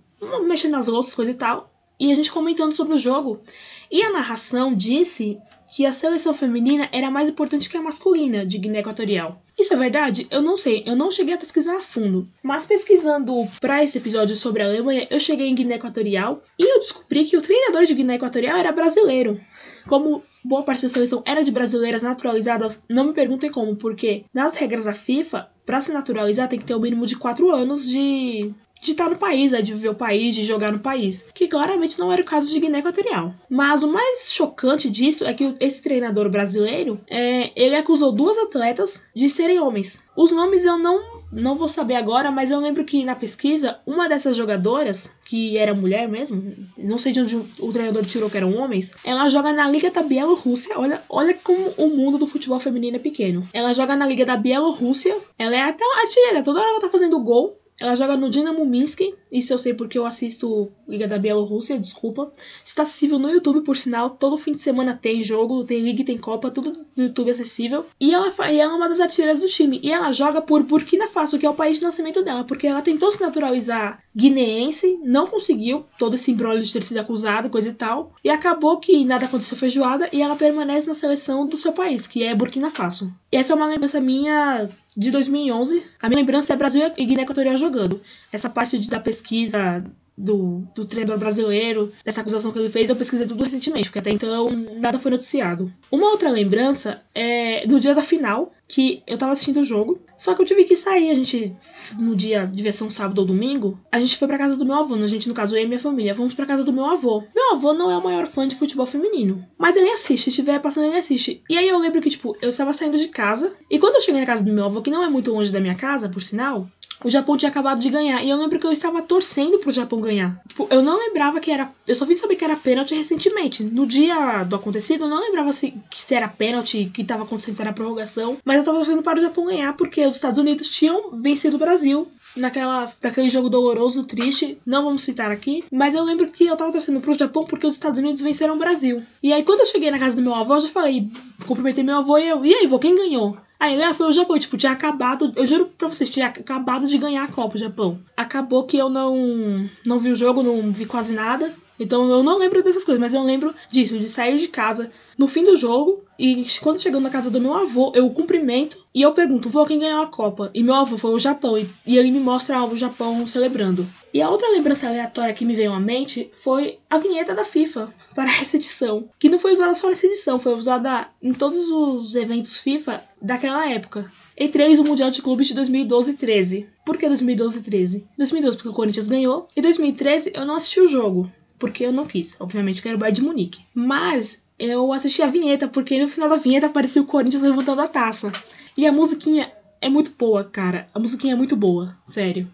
mexendo 0.46 0.72
nas 0.72 0.86
louças, 0.86 1.14
coisa 1.14 1.30
e 1.30 1.34
tal 1.34 1.71
e 2.02 2.10
a 2.10 2.16
gente 2.16 2.32
comentando 2.32 2.74
sobre 2.74 2.94
o 2.94 2.98
jogo. 2.98 3.40
E 3.88 4.02
a 4.02 4.10
narração 4.10 4.74
disse 4.74 5.38
que 5.70 5.86
a 5.86 5.92
seleção 5.92 6.34
feminina 6.34 6.88
era 6.90 7.10
mais 7.12 7.28
importante 7.28 7.70
que 7.70 7.76
a 7.76 7.82
masculina 7.82 8.44
de 8.44 8.58
Guiné 8.58 8.80
Equatorial. 8.80 9.40
Isso 9.56 9.72
é 9.72 9.76
verdade? 9.76 10.26
Eu 10.28 10.42
não 10.42 10.56
sei, 10.56 10.82
eu 10.84 10.96
não 10.96 11.12
cheguei 11.12 11.34
a 11.34 11.38
pesquisar 11.38 11.76
a 11.76 11.80
fundo. 11.80 12.28
Mas 12.42 12.66
pesquisando 12.66 13.32
para 13.60 13.84
esse 13.84 13.98
episódio 13.98 14.34
sobre 14.34 14.62
a 14.62 14.66
Alemanha, 14.66 15.06
eu 15.10 15.20
cheguei 15.20 15.46
em 15.46 15.54
Guiné 15.54 15.76
Equatorial 15.76 16.42
e 16.58 16.74
eu 16.74 16.80
descobri 16.80 17.24
que 17.24 17.36
o 17.36 17.40
treinador 17.40 17.84
de 17.84 17.94
Guiné 17.94 18.16
Equatorial 18.16 18.58
era 18.58 18.72
brasileiro. 18.72 19.40
Como 19.86 20.24
boa 20.44 20.64
parte 20.64 20.82
da 20.82 20.88
seleção 20.88 21.22
era 21.24 21.44
de 21.44 21.52
brasileiras 21.52 22.02
naturalizadas, 22.02 22.82
não 22.88 23.04
me 23.04 23.12
perguntem 23.12 23.50
como, 23.50 23.76
porque 23.76 24.24
nas 24.34 24.56
regras 24.56 24.86
da 24.86 24.92
FIFA, 24.92 25.48
para 25.64 25.80
se 25.80 25.92
naturalizar 25.92 26.48
tem 26.48 26.58
que 26.58 26.64
ter 26.64 26.74
o 26.74 26.78
um 26.78 26.80
mínimo 26.80 27.06
de 27.06 27.16
4 27.16 27.48
anos 27.50 27.88
de 27.88 28.52
de 28.82 28.90
estar 28.90 29.08
no 29.08 29.16
país, 29.16 29.52
né, 29.52 29.62
de 29.62 29.72
viver 29.72 29.90
o 29.90 29.94
país, 29.94 30.34
de 30.34 30.44
jogar 30.44 30.72
no 30.72 30.80
país, 30.80 31.28
que 31.32 31.46
claramente 31.46 31.98
não 31.98 32.12
era 32.12 32.20
o 32.20 32.24
caso 32.24 32.50
de 32.50 32.58
Guiné 32.58 32.80
Equatorial. 32.80 33.32
Mas 33.48 33.82
o 33.82 33.88
mais 33.88 34.32
chocante 34.32 34.90
disso 34.90 35.24
é 35.24 35.32
que 35.32 35.54
esse 35.60 35.80
treinador 35.80 36.28
brasileiro, 36.28 37.00
é, 37.08 37.52
ele 37.54 37.76
acusou 37.76 38.10
duas 38.10 38.36
atletas 38.36 39.04
de 39.14 39.30
serem 39.30 39.60
homens. 39.60 40.04
Os 40.16 40.32
nomes 40.32 40.64
eu 40.64 40.76
não 40.76 41.22
não 41.32 41.54
vou 41.54 41.66
saber 41.66 41.94
agora, 41.94 42.30
mas 42.30 42.50
eu 42.50 42.60
lembro 42.60 42.84
que 42.84 43.04
na 43.04 43.16
pesquisa, 43.16 43.80
uma 43.86 44.06
dessas 44.06 44.36
jogadoras, 44.36 45.14
que 45.24 45.56
era 45.56 45.72
mulher 45.72 46.06
mesmo, 46.06 46.54
não 46.76 46.98
sei 46.98 47.10
de 47.10 47.22
onde 47.22 47.36
o 47.58 47.72
treinador 47.72 48.04
tirou 48.04 48.28
que 48.28 48.36
eram 48.36 48.54
homens, 48.54 48.94
ela 49.02 49.28
joga 49.30 49.50
na 49.50 49.66
Liga 49.68 49.90
da 49.90 50.02
Bielorrússia. 50.02 50.78
Olha, 50.78 51.02
olha 51.08 51.34
como 51.42 51.72
o 51.78 51.88
mundo 51.88 52.18
do 52.18 52.26
futebol 52.26 52.60
feminino 52.60 52.96
é 52.96 53.00
pequeno. 53.00 53.48
Ela 53.54 53.72
joga 53.72 53.96
na 53.96 54.06
Liga 54.06 54.26
da 54.26 54.36
Bielorrússia, 54.36 55.16
ela 55.38 55.56
é 55.56 55.62
até 55.62 55.84
artilheira, 56.02 56.42
toda 56.42 56.60
hora 56.60 56.68
ela 56.68 56.80
tá 56.80 56.90
fazendo 56.90 57.18
gol. 57.20 57.58
Ela 57.82 57.96
joga 57.96 58.16
no 58.16 58.30
Dinamo 58.30 58.64
Minsk, 58.64 59.00
isso 59.32 59.52
eu 59.52 59.58
sei 59.58 59.74
porque 59.74 59.98
eu 59.98 60.06
assisto 60.06 60.70
Liga 60.88 61.08
da 61.08 61.18
Bielorrússia, 61.18 61.76
desculpa. 61.80 62.30
Está 62.64 62.82
acessível 62.82 63.18
no 63.18 63.28
YouTube, 63.28 63.62
por 63.62 63.76
sinal. 63.76 64.10
Todo 64.10 64.38
fim 64.38 64.52
de 64.52 64.60
semana 64.60 64.96
tem 64.96 65.20
jogo, 65.20 65.64
tem 65.64 65.80
Liga 65.82 66.04
tem 66.04 66.16
Copa, 66.16 66.48
tudo 66.48 66.72
no 66.94 67.02
YouTube 67.02 67.32
acessível. 67.32 67.84
E 67.98 68.14
ela, 68.14 68.32
e 68.52 68.60
ela 68.60 68.74
é 68.74 68.76
uma 68.76 68.88
das 68.88 69.00
artilheiras 69.00 69.40
do 69.40 69.48
time. 69.48 69.80
E 69.82 69.90
ela 69.90 70.12
joga 70.12 70.40
por 70.40 70.62
Burkina 70.62 71.08
Faso, 71.08 71.40
que 71.40 71.44
é 71.44 71.50
o 71.50 71.54
país 71.54 71.78
de 71.78 71.82
nascimento 71.82 72.22
dela, 72.22 72.44
porque 72.44 72.68
ela 72.68 72.82
tentou 72.82 73.10
se 73.10 73.20
naturalizar 73.20 74.00
guineense, 74.14 75.00
não 75.02 75.26
conseguiu, 75.26 75.84
todo 75.98 76.14
esse 76.14 76.30
embrolho 76.30 76.62
de 76.62 76.72
ter 76.72 76.84
sido 76.84 76.98
acusada, 76.98 77.50
coisa 77.50 77.70
e 77.70 77.74
tal. 77.74 78.12
E 78.22 78.30
acabou 78.30 78.78
que 78.78 79.04
nada 79.04 79.26
aconteceu 79.26 79.56
feijoada 79.56 80.08
e 80.12 80.22
ela 80.22 80.36
permanece 80.36 80.86
na 80.86 80.94
seleção 80.94 81.48
do 81.48 81.58
seu 81.58 81.72
país, 81.72 82.06
que 82.06 82.22
é 82.22 82.32
Burkina 82.32 82.70
Faso. 82.70 83.12
E 83.32 83.36
essa 83.38 83.54
é 83.54 83.56
uma 83.56 83.66
lembrança 83.66 83.98
minha 83.98 84.68
de 84.94 85.10
2011. 85.10 85.82
A 86.02 86.08
minha 86.08 86.20
lembrança 86.20 86.52
é 86.52 86.56
Brasil 86.56 86.92
e 86.98 87.06
Guiné 87.06 87.22
Equatorial 87.22 87.56
jogando. 87.56 88.02
Essa 88.30 88.50
parte 88.50 88.78
da 88.90 89.00
pesquisa 89.00 89.82
do, 90.16 90.62
do 90.74 90.84
treinador 90.84 91.18
brasileiro, 91.18 91.90
dessa 92.04 92.20
acusação 92.20 92.52
que 92.52 92.58
ele 92.58 92.68
fez, 92.68 92.90
eu 92.90 92.96
pesquisei 92.96 93.26
tudo 93.26 93.42
recentemente, 93.42 93.88
porque 93.88 94.00
até 94.00 94.10
então 94.10 94.50
nada 94.78 94.98
foi 94.98 95.10
noticiado. 95.10 95.72
Uma 95.90 96.10
outra 96.10 96.30
lembrança 96.30 97.00
é 97.14 97.66
no 97.66 97.80
dia 97.80 97.94
da 97.94 98.02
final, 98.02 98.52
que 98.72 99.02
eu 99.06 99.18
tava 99.18 99.32
assistindo 99.32 99.60
o 99.60 99.64
jogo, 99.64 100.00
só 100.16 100.34
que 100.34 100.40
eu 100.40 100.46
tive 100.46 100.64
que 100.64 100.74
sair, 100.74 101.10
a 101.10 101.14
gente, 101.14 101.54
no 101.98 102.16
dia, 102.16 102.46
devia 102.50 102.72
ser 102.72 102.84
um 102.84 102.90
sábado 102.90 103.18
ou 103.18 103.26
domingo, 103.26 103.78
a 103.92 104.00
gente 104.00 104.16
foi 104.16 104.26
pra 104.26 104.38
casa 104.38 104.56
do 104.56 104.64
meu 104.64 104.76
avô, 104.76 104.94
a 104.94 105.06
gente, 105.06 105.28
no 105.28 105.34
caso, 105.34 105.54
eu 105.54 105.62
e 105.62 105.66
minha 105.66 105.78
família, 105.78 106.14
fomos 106.14 106.32
pra 106.32 106.46
casa 106.46 106.64
do 106.64 106.72
meu 106.72 106.86
avô. 106.86 107.22
Meu 107.34 107.52
avô 107.52 107.74
não 107.74 107.90
é 107.90 107.98
o 107.98 108.02
maior 108.02 108.26
fã 108.26 108.48
de 108.48 108.56
futebol 108.56 108.86
feminino, 108.86 109.44
mas 109.58 109.76
ele 109.76 109.90
assiste, 109.90 110.24
se 110.24 110.30
estiver 110.30 110.58
passando, 110.58 110.86
ele 110.86 110.96
assiste. 110.96 111.42
E 111.50 111.58
aí 111.58 111.68
eu 111.68 111.78
lembro 111.78 112.00
que, 112.00 112.08
tipo, 112.08 112.34
eu 112.40 112.48
estava 112.48 112.72
saindo 112.72 112.96
de 112.96 113.08
casa, 113.08 113.52
e 113.70 113.78
quando 113.78 113.96
eu 113.96 114.00
cheguei 114.00 114.20
na 114.20 114.26
casa 114.26 114.42
do 114.42 114.50
meu 114.50 114.64
avô, 114.64 114.80
que 114.80 114.90
não 114.90 115.04
é 115.04 115.10
muito 115.10 115.30
longe 115.30 115.52
da 115.52 115.60
minha 115.60 115.74
casa, 115.74 116.08
por 116.08 116.22
sinal, 116.22 116.66
o 117.04 117.10
Japão 117.10 117.36
tinha 117.36 117.50
acabado 117.50 117.80
de 117.80 117.90
ganhar. 117.90 118.22
E 118.22 118.30
eu 118.30 118.36
lembro 118.36 118.58
que 118.58 118.66
eu 118.66 118.72
estava 118.72 119.02
torcendo 119.02 119.58
pro 119.58 119.72
Japão 119.72 120.00
ganhar. 120.00 120.40
Tipo, 120.48 120.66
eu 120.70 120.82
não 120.82 120.98
lembrava 120.98 121.40
que 121.40 121.50
era. 121.50 121.70
Eu 121.86 121.94
só 121.94 122.04
vim 122.04 122.16
saber 122.16 122.36
que 122.36 122.44
era 122.44 122.56
pênalti 122.56 122.94
recentemente. 122.94 123.64
No 123.64 123.86
dia 123.86 124.44
do 124.44 124.56
acontecido, 124.56 125.04
eu 125.04 125.08
não 125.08 125.20
lembrava 125.20 125.52
se, 125.52 125.74
se 125.94 126.14
era 126.14 126.28
pênalti, 126.28 126.90
que 126.92 127.02
estava 127.02 127.24
acontecendo, 127.24 127.54
se 127.54 127.62
era 127.62 127.72
prorrogação. 127.72 128.36
Mas 128.44 128.56
eu 128.56 128.60
estava 128.60 128.78
torcendo 128.78 129.02
para 129.02 129.18
o 129.18 129.22
Japão 129.22 129.46
ganhar, 129.46 129.76
porque 129.76 130.04
os 130.04 130.14
Estados 130.14 130.38
Unidos 130.38 130.68
tinham 130.68 131.10
vencido 131.12 131.56
o 131.56 131.58
Brasil 131.58 132.08
naquela, 132.36 132.90
naquele 133.02 133.30
jogo 133.30 133.48
doloroso, 133.48 134.04
triste, 134.04 134.58
não 134.64 134.84
vamos 134.84 135.02
citar 135.02 135.30
aqui, 135.30 135.64
mas 135.70 135.94
eu 135.94 136.02
lembro 136.02 136.28
que 136.28 136.46
eu 136.46 136.56
tava 136.56 136.72
torcendo 136.72 137.00
pro 137.00 137.14
Japão 137.14 137.44
porque 137.44 137.66
os 137.66 137.74
Estados 137.74 137.98
Unidos 137.98 138.20
venceram 138.20 138.54
o 138.54 138.58
Brasil. 138.58 139.02
E 139.22 139.32
aí 139.32 139.42
quando 139.42 139.60
eu 139.60 139.66
cheguei 139.66 139.90
na 139.90 139.98
casa 139.98 140.16
do 140.16 140.22
meu 140.22 140.34
avô, 140.34 140.54
eu 140.54 140.60
já 140.60 140.68
falei, 140.68 141.08
cumprimentei 141.46 141.84
meu 141.84 141.98
avô 141.98 142.18
e 142.18 142.28
eu, 142.28 142.44
e 142.44 142.54
aí, 142.54 142.66
vô, 142.66 142.78
quem 142.78 142.96
ganhou? 142.96 143.36
Aí 143.62 143.74
ele, 143.74 143.84
ah, 143.84 143.94
foi 143.94 144.08
o 144.08 144.12
Japão. 144.12 144.36
Tipo, 144.36 144.56
tinha 144.56 144.72
acabado. 144.72 145.30
Eu 145.36 145.46
juro 145.46 145.70
pra 145.78 145.86
vocês, 145.86 146.10
tinha 146.10 146.26
acabado 146.26 146.84
de 146.88 146.98
ganhar 146.98 147.22
a 147.22 147.28
Copa 147.28 147.54
o 147.54 147.58
Japão. 147.60 147.96
Acabou 148.16 148.64
que 148.64 148.76
eu 148.76 148.88
não, 148.88 149.70
não 149.86 150.00
vi 150.00 150.10
o 150.10 150.16
jogo, 150.16 150.42
não 150.42 150.72
vi 150.72 150.84
quase 150.84 151.12
nada. 151.12 151.48
Então 151.78 152.10
eu 152.10 152.24
não 152.24 152.38
lembro 152.38 152.60
dessas 152.60 152.84
coisas, 152.84 153.00
mas 153.00 153.14
eu 153.14 153.22
lembro 153.22 153.54
disso, 153.70 153.98
de 154.00 154.08
sair 154.08 154.36
de 154.36 154.48
casa 154.48 154.90
no 155.16 155.28
fim 155.28 155.44
do 155.44 155.54
jogo. 155.54 156.02
E 156.18 156.44
quando 156.60 156.82
chegando 156.82 157.04
na 157.04 157.10
casa 157.10 157.30
do 157.30 157.40
meu 157.40 157.54
avô, 157.54 157.92
eu 157.94 158.10
cumprimento 158.10 158.84
e 158.92 159.00
eu 159.00 159.12
pergunto, 159.12 159.48
vô, 159.48 159.64
quem 159.64 159.78
ganhou 159.78 160.02
a 160.02 160.06
Copa? 160.08 160.50
E 160.52 160.60
meu 160.60 160.74
avô 160.74 160.98
foi 160.98 161.12
o 161.12 161.18
Japão. 161.18 161.56
E, 161.56 161.68
e 161.86 161.96
ele 161.96 162.10
me 162.10 162.18
mostra 162.18 162.64
o 162.64 162.76
Japão 162.76 163.24
celebrando. 163.28 163.86
E 164.12 164.20
a 164.20 164.28
outra 164.28 164.50
lembrança 164.50 164.88
aleatória 164.88 165.34
que 165.34 165.44
me 165.44 165.54
veio 165.54 165.72
à 165.72 165.78
mente 165.78 166.30
foi 166.34 166.78
a 166.90 166.98
vinheta 166.98 167.32
da 167.32 167.44
FIFA 167.44 167.94
para 168.12 168.30
essa 168.40 168.56
edição, 168.56 169.08
que 169.20 169.28
não 169.28 169.38
foi 169.38 169.52
usada 169.52 169.74
só 169.76 169.88
nessa 169.88 170.06
edição, 170.06 170.38
foi 170.40 170.54
usada 170.54 171.08
em 171.22 171.32
todos 171.32 171.70
os 171.70 172.16
eventos 172.16 172.56
FIFA 172.58 173.11
daquela 173.22 173.70
época. 173.70 174.10
Entre 174.36 174.62
eles 174.62 174.78
o 174.78 174.84
Mundial 174.84 175.10
de 175.10 175.22
Clubes 175.22 175.46
de 175.46 175.54
2012 175.54 176.10
e 176.10 176.14
13. 176.14 176.66
Por 176.84 176.96
que 176.96 177.06
2012 177.06 177.58
e 177.58 177.62
13? 177.62 178.08
2012 178.18 178.56
porque 178.56 178.68
o 178.68 178.74
Corinthians 178.74 179.06
ganhou, 179.06 179.48
e 179.56 179.62
2013 179.62 180.32
eu 180.34 180.44
não 180.44 180.56
assisti 180.56 180.80
o 180.80 180.88
jogo, 180.88 181.30
porque 181.58 181.86
eu 181.86 181.92
não 181.92 182.06
quis. 182.06 182.36
Obviamente 182.40 182.78
eu 182.78 182.82
quero 182.82 182.96
o 182.96 182.98
Bayern 182.98 183.20
de 183.20 183.22
Munique. 183.22 183.60
Mas 183.74 184.44
eu 184.58 184.92
assisti 184.92 185.22
a 185.22 185.26
vinheta 185.26 185.68
porque 185.68 186.00
no 186.00 186.08
final 186.08 186.28
da 186.28 186.36
vinheta 186.36 186.66
aparecia 186.66 187.02
o 187.02 187.06
Corinthians 187.06 187.42
levantando 187.42 187.80
a 187.80 187.88
taça. 187.88 188.32
E 188.76 188.86
a 188.86 188.92
musiquinha 188.92 189.52
é 189.80 189.88
muito 189.88 190.12
boa, 190.18 190.44
cara. 190.44 190.86
A 190.94 190.98
musiquinha 190.98 191.34
é 191.34 191.36
muito 191.36 191.56
boa, 191.56 191.96
sério. 192.04 192.48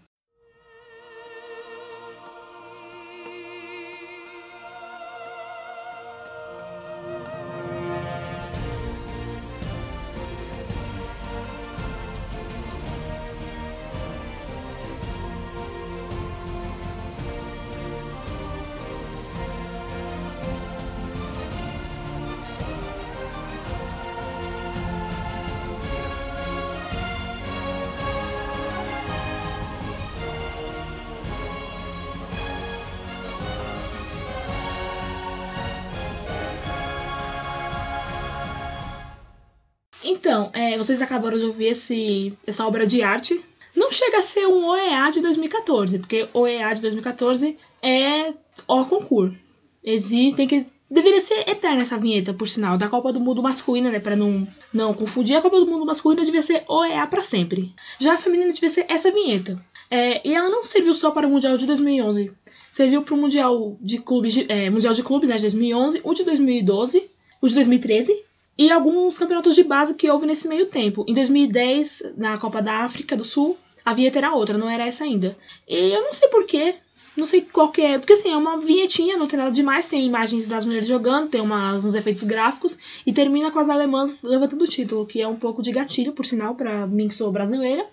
Então, 40.29 40.51
é, 40.53 40.77
vocês 40.77 41.01
acabaram 41.01 41.39
de 41.39 41.45
ouvir 41.45 41.69
esse, 41.69 42.31
essa 42.45 42.63
obra 42.67 42.85
de 42.85 43.01
arte. 43.01 43.43
Não 43.75 43.91
chega 43.91 44.19
a 44.19 44.21
ser 44.21 44.45
um 44.45 44.67
OEA 44.67 45.09
de 45.09 45.21
2014, 45.21 45.97
porque 45.97 46.27
OEA 46.31 46.71
de 46.75 46.83
2014 46.83 47.57
é 47.81 48.31
o 48.67 48.85
concurso. 48.85 49.35
Existe, 49.83 50.37
tem 50.37 50.47
que. 50.47 50.67
Deveria 50.87 51.19
ser 51.19 51.49
eterna 51.49 51.81
essa 51.81 51.97
vinheta, 51.97 52.31
por 52.31 52.47
sinal, 52.47 52.77
da 52.77 52.87
Copa 52.87 53.11
do 53.11 53.19
Mundo 53.19 53.41
masculina, 53.41 53.89
né? 53.89 53.99
Pra 53.99 54.15
não, 54.15 54.47
não 54.71 54.93
confundir. 54.93 55.35
A 55.35 55.41
Copa 55.41 55.59
do 55.59 55.65
Mundo 55.65 55.83
masculina 55.83 56.23
devia 56.23 56.43
ser 56.43 56.63
OEA 56.67 57.07
pra 57.07 57.23
sempre. 57.23 57.73
Já 57.99 58.13
a 58.13 58.17
feminina 58.17 58.53
devia 58.53 58.69
ser 58.69 58.85
essa 58.87 59.09
vinheta. 59.09 59.59
É, 59.89 60.21
e 60.23 60.31
ela 60.31 60.47
não 60.47 60.61
serviu 60.61 60.93
só 60.93 61.09
para 61.09 61.25
o 61.25 61.29
Mundial 61.31 61.57
de 61.57 61.65
2011. 61.65 62.31
Serviu 62.71 63.01
para 63.01 63.15
o 63.15 63.17
Mundial 63.17 63.75
de 63.81 63.97
Clubes, 63.97 64.33
de, 64.33 64.45
é, 64.47 64.69
Mundial 64.69 64.93
de 64.93 65.01
Clubes 65.01 65.27
né, 65.27 65.37
de 65.37 65.41
2011, 65.41 66.01
o 66.03 66.13
de 66.13 66.23
2012, 66.23 67.09
o 67.41 67.47
de 67.47 67.55
2013 67.55 68.28
e 68.59 68.69
alguns 68.69 69.17
campeonatos 69.17 69.55
de 69.55 69.63
base 69.63 69.93
que 69.93 70.11
houve 70.11 70.27
nesse 70.27 70.45
meio 70.49 70.65
tempo. 70.65 71.05
Em 71.07 71.13
2010, 71.13 72.11
na 72.17 72.37
Copa 72.37 72.61
da 72.61 72.79
África 72.79 73.15
do 73.15 73.23
Sul, 73.23 73.57
a 73.85 73.93
vinheta 73.93 74.17
era 74.17 74.33
outra, 74.33 74.57
não 74.57 74.69
era 74.69 74.85
essa 74.85 75.05
ainda. 75.05 75.33
E 75.65 75.93
eu 75.93 76.01
não 76.01 76.13
sei 76.13 76.27
porquê, 76.27 76.75
não 77.15 77.25
sei 77.25 77.39
qual 77.39 77.71
que 77.71 77.81
é, 77.81 77.97
porque 77.97 78.11
assim, 78.11 78.29
é 78.29 78.35
uma 78.35 78.57
vinhetinha, 78.57 79.15
não 79.15 79.27
tem 79.27 79.39
nada 79.39 79.51
demais, 79.51 79.87
tem 79.87 80.05
imagens 80.05 80.45
das 80.45 80.65
mulheres 80.65 80.89
jogando, 80.89 81.29
tem 81.29 81.39
umas, 81.39 81.85
uns 81.85 81.95
efeitos 81.95 82.23
gráficos, 82.23 82.77
e 83.05 83.13
termina 83.13 83.49
com 83.49 83.59
as 83.59 83.69
alemãs 83.69 84.23
levantando 84.23 84.65
o 84.65 84.67
título, 84.67 85.05
que 85.05 85.21
é 85.21 85.27
um 85.27 85.37
pouco 85.37 85.61
de 85.61 85.71
gatilho, 85.71 86.11
por 86.11 86.25
sinal, 86.25 86.53
para 86.53 86.85
mim 86.85 87.07
que 87.07 87.15
sou 87.15 87.31
brasileira. 87.31 87.87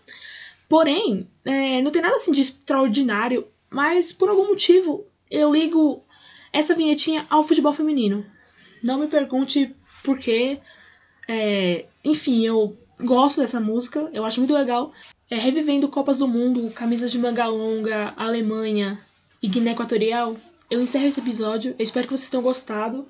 Porém, 0.68 1.28
é, 1.44 1.80
não 1.80 1.92
tem 1.92 2.02
nada 2.02 2.16
assim 2.16 2.32
de 2.32 2.40
extraordinário, 2.40 3.46
mas 3.70 4.12
por 4.12 4.28
algum 4.28 4.48
motivo 4.48 5.06
eu 5.30 5.52
ligo 5.52 6.02
essa 6.52 6.74
vinhetinha 6.74 7.24
ao 7.30 7.46
futebol 7.46 7.72
feminino. 7.72 8.26
Não 8.82 8.98
me 8.98 9.06
pergunte 9.06 9.72
por 10.06 10.18
quê. 10.18 10.60
É, 11.28 11.84
enfim, 12.04 12.46
eu 12.46 12.76
gosto 13.00 13.40
dessa 13.40 13.58
música, 13.58 14.08
eu 14.12 14.24
acho 14.24 14.40
muito 14.40 14.54
legal. 14.54 14.92
É, 15.28 15.36
revivendo 15.36 15.88
Copas 15.88 16.18
do 16.18 16.28
Mundo, 16.28 16.70
camisas 16.70 17.10
de 17.10 17.18
manga 17.18 17.46
longa, 17.46 18.14
Alemanha 18.16 18.96
e 19.42 19.48
Guiné 19.48 19.72
Equatorial, 19.72 20.36
eu 20.70 20.80
encerro 20.80 21.06
esse 21.06 21.18
episódio. 21.18 21.74
Eu 21.76 21.82
espero 21.82 22.06
que 22.06 22.16
vocês 22.16 22.30
tenham 22.30 22.42
gostado. 22.42 23.06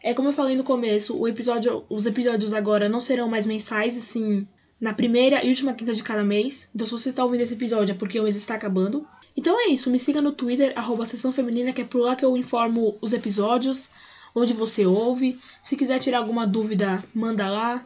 É 0.00 0.14
como 0.14 0.28
eu 0.28 0.32
falei 0.32 0.54
no 0.54 0.62
começo, 0.62 1.18
o 1.18 1.26
episódio, 1.26 1.84
os 1.88 2.06
episódios 2.06 2.54
agora 2.54 2.88
não 2.88 3.00
serão 3.00 3.28
mais 3.28 3.44
mensais, 3.44 3.96
assim, 3.96 4.46
na 4.80 4.94
primeira 4.94 5.44
e 5.44 5.48
última 5.48 5.74
quinta 5.74 5.92
de 5.92 6.04
cada 6.04 6.22
mês. 6.22 6.70
Então, 6.72 6.86
se 6.86 6.92
você 6.92 7.08
está 7.08 7.24
ouvindo 7.24 7.40
esse 7.40 7.54
episódio 7.54 7.92
é 7.92 7.96
porque 7.96 8.20
o 8.20 8.22
mês 8.22 8.36
está 8.36 8.54
acabando. 8.54 9.04
Então 9.36 9.60
é 9.60 9.68
isso, 9.68 9.90
me 9.90 9.98
siga 9.98 10.22
no 10.22 10.32
Twitter, 10.32 10.72
arroba 10.76 11.04
Sessão 11.04 11.32
Feminina, 11.32 11.72
que 11.72 11.82
é 11.82 11.84
por 11.84 12.00
lá 12.00 12.16
que 12.16 12.24
eu 12.24 12.36
informo 12.36 12.96
os 13.02 13.12
episódios, 13.12 13.90
onde 14.36 14.52
você 14.52 14.86
ouve. 14.86 15.38
Se 15.62 15.76
quiser 15.76 15.98
tirar 15.98 16.18
alguma 16.18 16.46
dúvida, 16.46 17.02
manda 17.14 17.48
lá. 17.48 17.84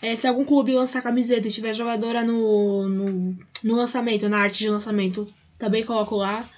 É, 0.00 0.14
se 0.14 0.26
algum 0.26 0.44
clube 0.44 0.74
lançar 0.74 1.02
camiseta 1.02 1.48
e 1.48 1.50
tiver 1.50 1.74
jogadora 1.74 2.22
no, 2.22 2.88
no, 2.88 3.36
no, 3.64 3.76
lançamento, 3.76 4.28
na 4.28 4.38
arte 4.38 4.60
de 4.60 4.70
lançamento, 4.70 5.26
também 5.58 5.84
coloco 5.84 6.16
lá. 6.16 6.48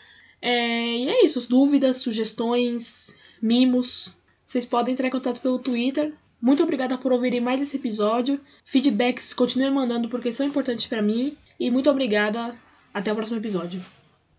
É, 0.43 0.97
e 0.99 1.09
é 1.09 1.25
isso, 1.25 1.49
dúvidas, 1.49 1.97
sugestões, 1.99 3.19
mimos. 3.41 4.17
Vocês 4.45 4.67
podem 4.67 4.93
entrar 4.93 5.09
em 5.09 5.13
contato 5.13 5.41
pelo 5.41 5.59
Twitter, 5.59 6.13
muito 6.41 6.63
obrigada 6.63 6.97
por 6.97 7.13
ouvirem 7.13 7.41
mais 7.41 7.61
esse 7.61 7.77
episódio. 7.77 8.41
Feedbacks 8.65 9.33
continuem 9.33 9.71
mandando 9.71 10.09
porque 10.09 10.33
são 10.33 10.47
importantes 10.47 10.87
para 10.87 11.03
mim. 11.03 11.37
E 11.59 11.71
muito 11.71 11.91
obrigada. 11.91 12.55
Até 12.95 13.13
o 13.13 13.15
próximo 13.15 13.39
episódio. 13.39 14.00